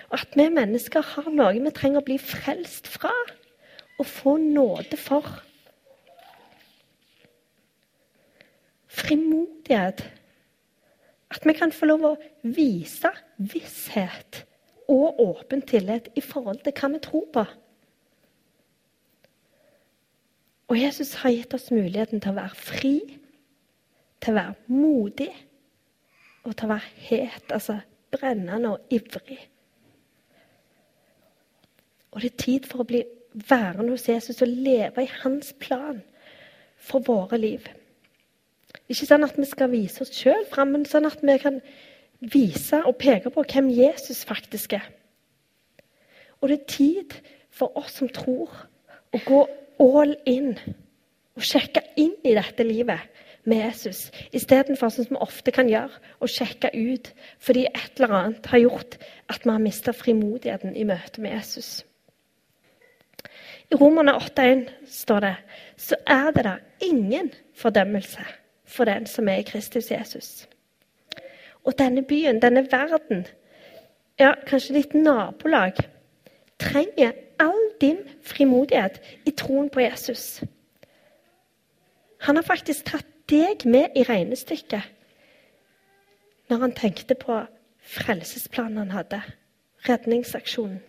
Og 0.10 0.20
at 0.22 0.38
vi 0.38 0.48
mennesker 0.50 1.04
har 1.14 1.28
noe 1.34 1.58
vi 1.58 1.74
trenger 1.74 2.02
å 2.02 2.08
bli 2.08 2.18
frelst 2.22 2.88
fra 2.90 3.14
og 4.00 4.08
få 4.10 4.38
nåde 4.42 4.98
for. 5.00 5.28
frimodighet. 8.96 10.14
At 11.32 11.46
vi 11.46 11.54
kan 11.54 11.74
få 11.74 11.90
lov 11.90 12.06
å 12.08 12.16
vise 12.56 13.12
visshet 13.38 14.44
og 14.92 15.20
åpen 15.20 15.64
tillit 15.66 16.12
i 16.16 16.24
forhold 16.24 16.62
til 16.64 16.76
hva 16.78 16.92
vi 16.94 17.02
tror 17.04 17.26
på. 17.34 17.46
Og 20.70 20.80
Jesus 20.80 21.14
har 21.22 21.34
gitt 21.34 21.54
oss 21.54 21.72
muligheten 21.74 22.22
til 22.22 22.34
å 22.34 22.40
være 22.40 22.58
fri, 22.58 22.96
til 24.22 24.34
å 24.34 24.38
være 24.40 24.56
modig 24.72 25.32
og 26.46 26.54
til 26.54 26.68
å 26.68 26.76
være 26.76 26.92
het, 27.10 27.52
altså 27.54 27.80
brennende 28.14 28.76
og 28.76 28.94
ivrig. 28.94 29.40
Og 32.14 32.22
det 32.22 32.32
er 32.32 32.44
tid 32.44 32.68
for 32.70 32.84
å 32.84 32.88
bli 32.88 33.02
værende 33.50 33.92
hos 33.92 34.08
Jesus 34.08 34.44
og 34.46 34.52
leve 34.52 35.04
i 35.04 35.16
hans 35.24 35.52
plan 35.60 36.00
for 36.80 37.04
våre 37.04 37.40
liv. 37.42 37.66
Ikke 38.86 39.08
sånn 39.08 39.26
at 39.26 39.36
vi 39.40 39.48
skal 39.50 39.72
vise 39.74 40.06
oss 40.06 40.14
sjøl 40.16 40.46
fram, 40.52 40.72
men 40.76 40.86
sånn 40.88 41.10
at 41.10 41.24
vi 41.26 41.36
kan 41.42 41.60
vise 42.22 42.80
og 42.86 42.98
peke 43.02 43.32
på 43.34 43.44
hvem 43.50 43.72
Jesus 43.74 44.24
faktisk 44.28 44.78
er. 44.78 44.86
Og 46.40 46.52
det 46.52 46.60
er 46.62 46.72
tid 46.72 47.18
for 47.56 47.76
oss 47.80 47.98
som 48.00 48.12
tror, 48.12 48.52
å 49.16 49.20
gå 49.26 49.42
all 49.82 50.14
in 50.30 50.54
og 51.36 51.44
sjekke 51.44 51.82
inn 52.00 52.14
i 52.24 52.36
dette 52.36 52.64
livet 52.68 53.12
med 53.46 53.62
Jesus, 53.62 54.10
istedenfor 54.34 54.90
sånn 54.90 55.08
som 55.08 55.18
vi 55.18 55.24
ofte 55.24 55.54
kan 55.54 55.70
gjøre, 55.70 56.00
å 56.20 56.30
sjekke 56.30 56.72
ut 56.74 57.12
fordi 57.44 57.66
et 57.70 58.00
eller 58.00 58.16
annet 58.20 58.50
har 58.52 58.64
gjort 58.64 58.98
at 59.32 59.46
vi 59.46 59.52
har 59.52 59.62
mista 59.62 59.94
frimodigheten 59.94 60.76
i 60.76 60.86
møte 60.88 61.22
med 61.22 61.38
Jesus. 61.38 61.84
I 63.72 63.78
Romerne 63.80 64.14
8,1 64.18 64.68
står 64.90 65.24
det 65.26 65.36
så 65.82 65.98
er 66.06 66.32
det 66.36 66.44
da 66.46 66.58
ingen 66.86 67.32
fordømmelse 67.58 68.26
for 68.66 68.86
den 68.90 69.06
som 69.10 69.30
er 69.30 69.42
i 69.42 69.48
Kristus 69.48 69.92
Jesus. 69.92 70.48
Og 71.66 71.74
denne 71.78 72.04
byen, 72.06 72.42
denne 72.42 72.68
verden, 72.72 73.26
ja, 74.20 74.34
kanskje 74.46 74.78
ditt 74.78 74.94
nabolag, 74.94 75.80
trenger 76.62 77.12
all 77.42 77.72
din 77.82 77.98
frimodighet 78.24 79.02
i 79.26 79.32
troen 79.32 79.70
på 79.70 79.80
Jesus. 79.80 80.44
Han 82.26 82.36
har 82.36 82.44
faktisk 82.44 82.86
tatt 82.86 83.15
deg 83.32 83.66
med 83.66 83.96
i 83.98 84.04
regnestykket 84.08 84.92
når 86.50 86.62
han 86.62 86.76
tenkte 86.78 87.16
på 87.18 87.40
frelsesplanen 87.86 88.84
han 88.84 88.94
hadde, 88.94 89.22
redningsaksjonen 89.88 90.82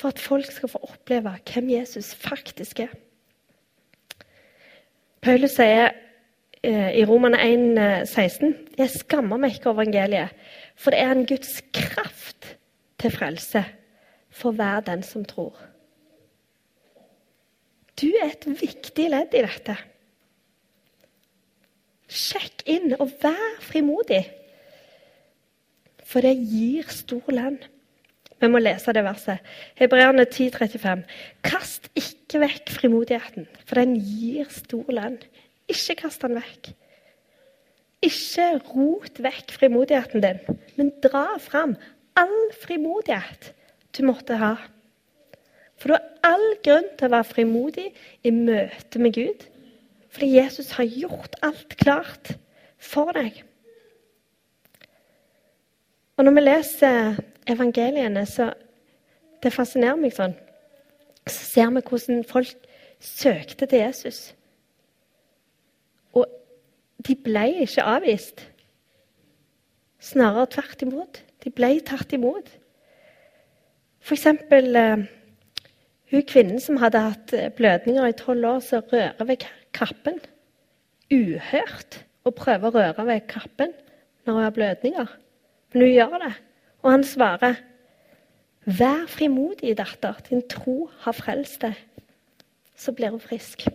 for 0.00 0.14
at 0.14 0.20
folk 0.22 0.48
skal 0.48 0.70
få 0.72 0.80
oppleve 0.82 1.32
hvem 1.52 1.70
Jesus 1.74 2.14
faktisk 2.16 2.80
er. 2.86 2.92
Paulus 5.20 5.58
sier 5.58 5.90
eh, 6.64 6.94
i 6.96 7.04
Romane 7.04 7.40
1, 7.44 8.08
16 8.08 8.46
eh, 8.48 8.54
Jeg 8.80 8.94
skammer 8.94 9.40
meg 9.40 9.58
ikke 9.58 9.68
over 9.68 9.84
evangeliet, 9.84 10.32
for 10.76 10.94
det 10.94 11.02
er 11.02 11.12
en 11.12 11.26
Guds 11.28 11.60
kraft 11.76 12.54
til 13.00 13.12
frelse 13.12 13.64
for 14.32 14.56
hver 14.56 14.80
den 14.86 15.04
som 15.04 15.26
tror. 15.28 15.52
Du 18.00 18.08
er 18.08 18.30
et 18.30 18.46
viktig 18.48 19.10
ledd 19.12 19.36
i 19.36 19.44
dette. 19.44 19.76
Sjekk 22.10 22.64
inn 22.70 22.96
og 22.98 23.12
vær 23.22 23.60
frimodig, 23.62 24.24
for 26.10 26.26
det 26.26 26.34
gir 26.42 26.88
stor 26.90 27.30
lønn. 27.30 27.60
Vi 28.40 28.48
må 28.48 28.58
lese 28.58 28.92
det 28.96 29.04
verset. 29.04 29.44
Hebreerne 29.78 30.24
10,35. 30.24 31.04
Kast 31.44 31.90
ikke 31.94 32.40
vekk 32.42 32.72
frimodigheten, 32.72 33.46
for 33.62 33.78
den 33.78 33.94
gir 34.00 34.48
stor 34.50 34.88
lønn. 34.90 35.20
Ikke 35.70 35.98
kast 36.00 36.24
den 36.24 36.38
vekk. 36.40 36.72
Ikke 38.02 38.46
rot 38.72 39.20
vekk 39.20 39.52
frimodigheten 39.60 40.24
din, 40.24 40.40
men 40.78 40.92
dra 41.04 41.36
fram 41.38 41.76
all 42.18 42.38
frimodighet 42.62 43.52
du 43.96 44.02
måtte 44.08 44.38
ha. 44.40 44.54
For 45.80 45.92
du 45.92 45.96
har 45.96 46.32
all 46.32 46.46
grunn 46.64 46.88
til 46.96 47.08
å 47.08 47.14
være 47.14 47.28
frimodig 47.28 47.86
i 48.24 48.32
møte 48.34 49.00
med 49.04 49.14
Gud, 49.16 49.46
fordi 50.10 50.34
Jesus 50.36 50.72
har 50.76 50.84
gjort 50.84 51.36
alt 51.42 51.76
klart 51.78 52.34
for 52.78 53.12
deg. 53.14 53.44
Og 56.16 56.24
når 56.26 56.36
vi 56.36 56.40
leser 56.40 57.20
evangeliene, 57.48 58.26
så 58.26 58.52
Det 59.40 59.48
fascinerer 59.54 59.96
meg 59.96 60.12
sånn. 60.12 60.34
Så 61.24 61.46
ser 61.48 61.70
vi 61.72 61.80
hvordan 61.80 62.18
folk 62.28 62.66
søkte 63.00 63.64
til 63.64 63.78
Jesus. 63.80 64.34
Og 66.12 66.26
de 67.08 67.16
ble 67.16 67.46
ikke 67.64 67.86
avvist. 67.88 68.42
Snarere 69.96 70.44
tvert 70.52 70.84
imot. 70.84 71.22
De 71.40 71.48
ble 71.56 71.70
tatt 71.80 72.12
imot. 72.12 72.52
For 74.04 74.12
eksempel 74.12 74.76
eh, 74.76 75.08
hun 76.10 76.28
kvinnen 76.28 76.60
som 76.60 76.82
hadde 76.84 77.00
hatt 77.06 77.32
eh, 77.32 77.48
blødninger 77.56 78.12
i 78.12 78.18
tolv 78.20 78.44
år, 78.44 78.60
som 78.60 78.84
rører 78.92 79.24
ved 79.24 79.40
kappen. 79.76 80.20
Uhørt 81.10 82.00
å 82.24 82.32
prøve 82.36 82.68
å 82.68 82.74
røre 82.74 83.06
ved 83.08 83.26
kappen 83.30 83.74
når 84.26 84.34
hun 84.36 84.44
har 84.44 84.54
blødninger. 84.56 85.12
Men 85.72 85.82
hun 85.82 85.92
gjør 85.92 86.16
det. 86.24 86.32
Og 86.82 86.90
han 86.90 87.04
svarer, 87.04 87.54
'Vær 88.66 89.06
frimodig, 89.08 89.76
datter. 89.76 90.14
Din 90.28 90.42
tro 90.48 90.90
har 91.00 91.12
frelst 91.12 91.62
deg.' 91.62 91.80
Så 92.76 92.92
blir 92.92 93.10
hun 93.10 93.20
frisk. 93.20 93.66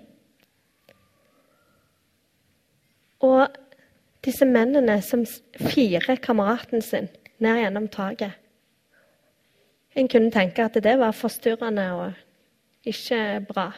Og 3.20 3.48
disse 4.26 4.46
mennene 4.46 5.02
som 5.02 5.26
firer 5.58 6.16
kameraten 6.22 6.82
sin 6.82 7.10
ned 7.40 7.62
gjennom 7.62 7.88
taket 7.88 8.32
En 9.96 10.08
kunne 10.12 10.32
tenke 10.32 10.64
at 10.64 10.74
det 10.84 10.98
var 11.00 11.12
forstyrrende 11.16 11.92
og 11.96 12.14
ikke 12.84 13.46
bra. 13.48 13.70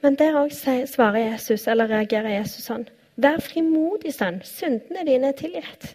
Men 0.00 0.16
der 0.16 0.38
òg 0.40 0.52
svarer 0.54 1.18
Jesus, 1.18 1.66
eller 1.68 1.90
reagerer 1.90 2.38
Jesus 2.38 2.64
sånn. 2.70 2.86
Vær 3.20 3.42
frimodig, 3.44 4.14
sønn. 4.16 4.40
Syndene 4.46 5.04
dine 5.04 5.32
er 5.32 5.36
tilgitt. 5.36 5.94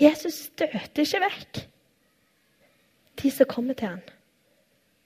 Jesus 0.00 0.46
støter 0.50 1.04
ikke 1.04 1.22
vekk 1.22 1.62
de 3.22 3.30
som 3.32 3.48
kommer 3.48 3.74
til 3.78 3.94
ham. 3.94 4.02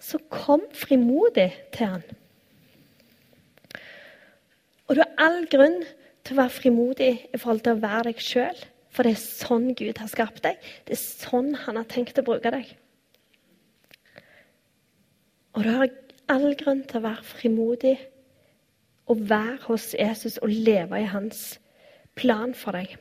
Så 0.00 0.18
kom 0.32 0.64
frimodig 0.74 1.52
til 1.76 1.86
ham. 1.86 2.02
Og 4.88 4.96
du 4.96 5.02
har 5.04 5.12
all 5.22 5.44
grunn 5.46 5.82
til 6.24 6.34
å 6.34 6.40
være 6.40 6.56
frimodig 6.56 7.12
i 7.30 7.38
forhold 7.38 7.62
til 7.66 7.76
å 7.76 7.82
være 7.84 8.08
deg 8.10 8.22
sjøl. 8.24 8.64
For 8.90 9.06
det 9.06 9.14
er 9.14 9.22
sånn 9.22 9.68
Gud 9.78 10.00
har 10.02 10.10
skapt 10.10 10.42
deg. 10.42 10.58
Det 10.88 10.96
er 10.96 11.02
sånn 11.02 11.52
han 11.66 11.78
har 11.78 11.86
tenkt 11.92 12.18
å 12.18 12.26
bruke 12.26 12.50
deg. 12.50 12.72
Og 15.54 15.62
du 15.66 15.70
har 15.70 15.92
all 16.30 16.54
grunn 16.58 16.84
til 16.86 17.00
å 17.00 17.06
være 17.08 17.26
frimodig 17.26 17.96
og 19.10 19.22
være 19.30 19.58
hos 19.66 19.90
Jesus 19.98 20.38
og 20.38 20.52
leve 20.52 21.00
i 21.00 21.08
hans 21.10 21.58
plan 22.18 22.54
for 22.54 22.76
deg. 22.78 22.96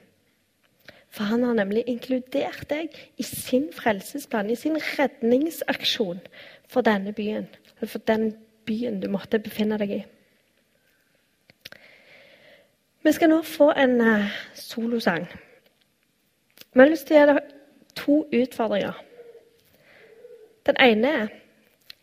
For 1.09 1.25
han 1.29 1.43
har 1.43 1.57
nemlig 1.57 1.83
inkludert 1.89 2.67
deg 2.69 2.93
i 3.17 3.25
sin 3.25 3.69
frelsesplan, 3.73 4.49
i 4.49 4.57
sin 4.57 4.77
redningsaksjon 4.77 6.21
for 6.69 6.85
denne 6.85 7.13
byen. 7.13 7.47
Eller 7.77 7.91
for 7.91 8.05
den 8.05 8.31
byen 8.65 8.99
du 9.01 9.09
måtte 9.09 9.41
befinne 9.41 9.77
deg 9.81 9.93
i. 9.99 10.01
Vi 13.03 13.13
skal 13.15 13.31
nå 13.31 13.41
få 13.47 13.71
en 13.79 14.01
uh, 14.01 14.29
solosang. 14.53 15.25
Vi 16.73 16.81
har 16.81 16.89
lyst 16.91 17.07
til 17.09 17.17
å 17.17 17.21
gi 17.21 17.29
deg 17.31 17.53
to 17.97 18.17
utfordringer. 18.41 18.97
Den 20.69 20.77
ene 20.83 21.13
er 21.23 21.31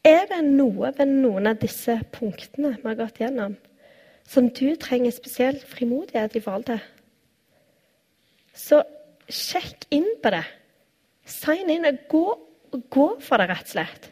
er 0.06 0.26
det 0.30 0.42
noe 0.46 0.92
ved 0.94 1.10
noen 1.10 1.50
av 1.50 1.58
disse 1.60 1.96
punktene 2.14 2.76
vi 2.76 2.86
har 2.86 2.98
gått 2.98 3.18
gjennom, 3.20 3.56
som 4.26 4.48
du 4.50 4.68
trenger 4.78 5.14
spesiell 5.14 5.58
frimodighet 5.66 6.36
i 6.38 6.42
forhold 6.42 6.68
til. 6.70 6.82
Så 8.56 8.82
sjekk 9.28 9.88
inn 9.94 10.08
på 10.22 10.32
det. 10.34 10.44
Sign 11.26 11.70
inn 11.74 11.88
og 11.88 11.98
gå, 12.10 12.26
gå 12.94 13.08
for 13.22 13.42
det, 13.42 13.48
rett 13.50 13.66
og 13.66 13.74
slett. 13.74 14.10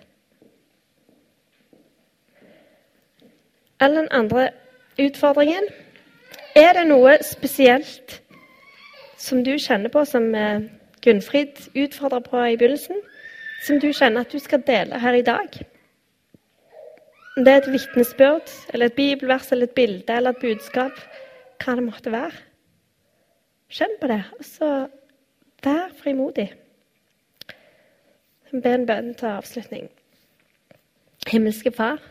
Eller 3.83 4.05
den 4.05 4.13
andre 4.15 4.49
utfordringen 4.99 5.67
Er 6.55 6.77
det 6.77 6.85
noe 6.87 7.17
spesielt 7.27 8.21
som 9.19 9.41
du 9.43 9.57
kjenner 9.59 9.91
på, 9.91 10.05
som 10.07 10.29
eh, 10.39 10.69
Gunnfrid 11.03 11.59
utfordra 11.75 12.21
på 12.23 12.39
i 12.47 12.55
begynnelsen, 12.57 13.01
som 13.67 13.81
du 13.83 13.89
kjenner 13.91 14.23
at 14.23 14.31
du 14.31 14.39
skal 14.39 14.63
dele 14.63 15.01
her 15.03 15.19
i 15.19 15.25
dag? 15.27 15.59
Om 17.37 17.45
det 17.45 17.53
er 17.53 17.63
et 17.63 17.73
vitnesbyrd, 17.73 18.51
eller 18.73 18.87
et 18.87 18.95
bibelvers, 18.95 19.53
eller 19.53 19.67
et 19.67 19.75
bilde 19.75 20.17
eller 20.17 20.31
et 20.31 20.43
budskap, 20.43 21.01
hva 21.59 21.75
det 21.75 21.83
måtte 21.83 22.13
være. 22.15 22.37
Kjenn 23.75 23.97
på 24.01 24.11
det, 24.11 24.21
og 24.39 24.45
så 24.47 24.69
Vær 25.65 25.95
frimodig. 25.97 26.51
Ber 28.53 28.75
en 28.77 28.85
bønn 28.87 29.15
til 29.17 29.31
avslutning. 29.33 29.87
Himmelske 31.27 31.73
Far, 31.73 32.03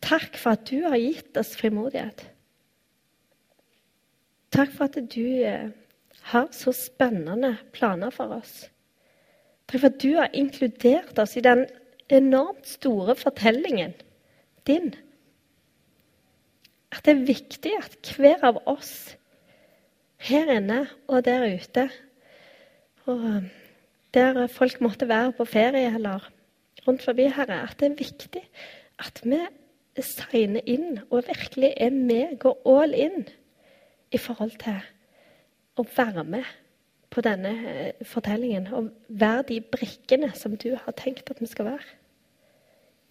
takk 0.00 0.38
for 0.40 0.56
at 0.56 0.64
du 0.70 0.86
har 0.86 0.96
gitt 0.96 1.36
oss 1.36 1.52
frimodighet. 1.60 2.24
Takk 4.56 4.72
for 4.72 4.88
at 4.88 4.96
du 5.12 5.26
eh, 5.44 5.68
har 6.32 6.48
så 6.56 6.72
spennende 6.72 7.58
planer 7.76 8.10
for 8.10 8.32
oss. 8.38 8.70
Takk 9.68 9.84
for 9.84 9.90
at 9.92 10.00
du 10.00 10.16
har 10.16 10.32
inkludert 10.32 11.20
oss 11.20 11.36
i 11.36 11.44
den 11.44 11.66
enormt 12.08 12.64
store 12.72 13.18
fortellingen 13.20 13.92
din. 14.66 14.94
At 16.92 17.04
det 17.04 17.14
er 17.14 17.28
viktig 17.28 17.72
at 17.78 18.14
hver 18.16 18.44
av 18.46 18.60
oss 18.66 19.16
her 20.22 20.50
inne 20.56 20.86
og 21.08 21.24
der 21.26 21.44
ute 21.54 21.88
og 23.06 23.46
der 24.14 24.46
folk 24.46 24.80
måtte 24.80 25.08
være 25.08 25.32
på 25.36 25.44
ferie 25.44 25.94
eller 25.94 26.30
rundt 26.86 27.02
forbi, 27.02 27.26
Herre, 27.28 27.62
at 27.62 27.76
det 27.80 27.90
er 27.90 27.98
viktig 27.98 28.42
at 28.98 29.20
vi 29.24 29.38
signer 30.02 30.64
inn 30.66 31.00
og 31.10 31.26
virkelig 31.28 31.72
er 31.76 31.90
med, 31.90 32.38
går 32.38 32.62
all 32.66 32.94
in 32.94 33.26
i 34.12 34.18
forhold 34.18 34.54
til 34.62 34.78
å 35.76 35.84
være 35.96 36.24
med 36.24 36.44
på 37.10 37.22
denne 37.24 37.52
eh, 37.68 38.04
fortellingen. 38.04 38.68
Og 38.72 38.90
være 39.08 39.44
de 39.50 39.60
brikkene 39.60 40.32
som 40.36 40.56
du 40.56 40.74
har 40.76 40.96
tenkt 40.96 41.30
at 41.30 41.40
vi 41.40 41.48
skal 41.50 41.70
være. 41.72 41.96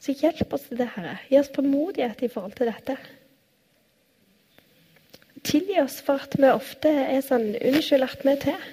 Så 0.02 0.14
hjelp 0.14 0.54
oss 0.54 0.68
til 0.70 0.80
det, 0.80 0.90
Herre. 0.96 1.18
Gi 1.30 1.40
oss 1.40 1.52
tålmodighet 1.54 2.26
i 2.26 2.32
forhold 2.32 2.58
til 2.58 2.70
dette. 2.70 2.98
Tilgi 5.46 5.78
oss 5.82 6.00
for 6.02 6.22
at 6.26 6.36
vi 6.40 6.50
ofte 6.50 6.90
er 6.90 7.22
sånn 7.22 7.52
Unnskyld 7.60 8.06
at 8.06 8.24
vi 8.26 8.34
er 8.34 8.42
til. 8.42 8.70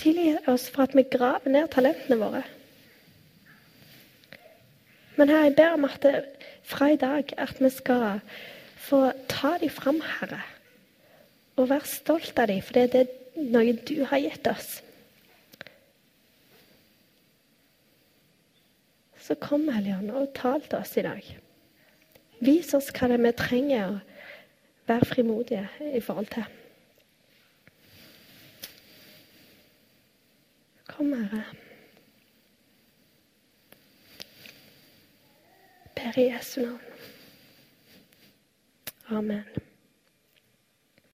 Tilgi 0.00 0.30
oss 0.48 0.68
for 0.72 0.86
at 0.86 0.94
vi 0.96 1.04
graver 1.10 1.52
ned 1.52 1.68
talentene 1.72 2.20
våre. 2.20 2.44
Men 5.18 5.32
her, 5.32 5.48
jeg 5.48 5.56
ber 5.58 5.74
om 5.74 5.86
at 5.88 5.98
det, 6.04 6.14
fra 6.62 6.92
i 6.94 7.00
dag 7.00 7.32
at 7.42 7.58
vi 7.58 7.70
skal 7.74 8.20
få 8.78 9.08
ta 9.28 9.56
dem 9.58 9.72
fram, 9.74 9.98
Herre. 10.20 10.40
Og 11.58 11.72
være 11.72 11.90
stolt 11.90 12.38
av 12.38 12.48
dem, 12.52 12.62
for 12.62 12.78
det 12.78 13.02
er 13.02 13.48
noe 13.50 13.74
du 13.88 14.04
har 14.06 14.22
gitt 14.22 14.46
oss. 14.46 14.78
Så 19.28 19.34
kom, 19.34 19.66
Helligånden 19.68 20.16
og 20.16 20.30
tal 20.32 20.62
til 20.64 20.78
oss 20.78 20.94
i 20.96 21.02
dag. 21.04 21.26
Vis 22.40 22.70
oss 22.72 22.88
hva 22.96 23.10
det 23.10 23.18
er 23.18 23.24
vi 23.26 23.32
trenger 23.36 23.90
å 23.90 23.98
være 24.88 25.08
frimodige 25.10 25.66
i 25.84 26.00
forhold 26.00 26.30
til. 26.32 26.46
Kom, 30.88 31.12
Herre. 31.12 31.44
Ber 35.98 36.20
i 36.24 36.28
Jesu 36.30 36.62
navn. 36.64 36.84
Amen. 39.12 39.67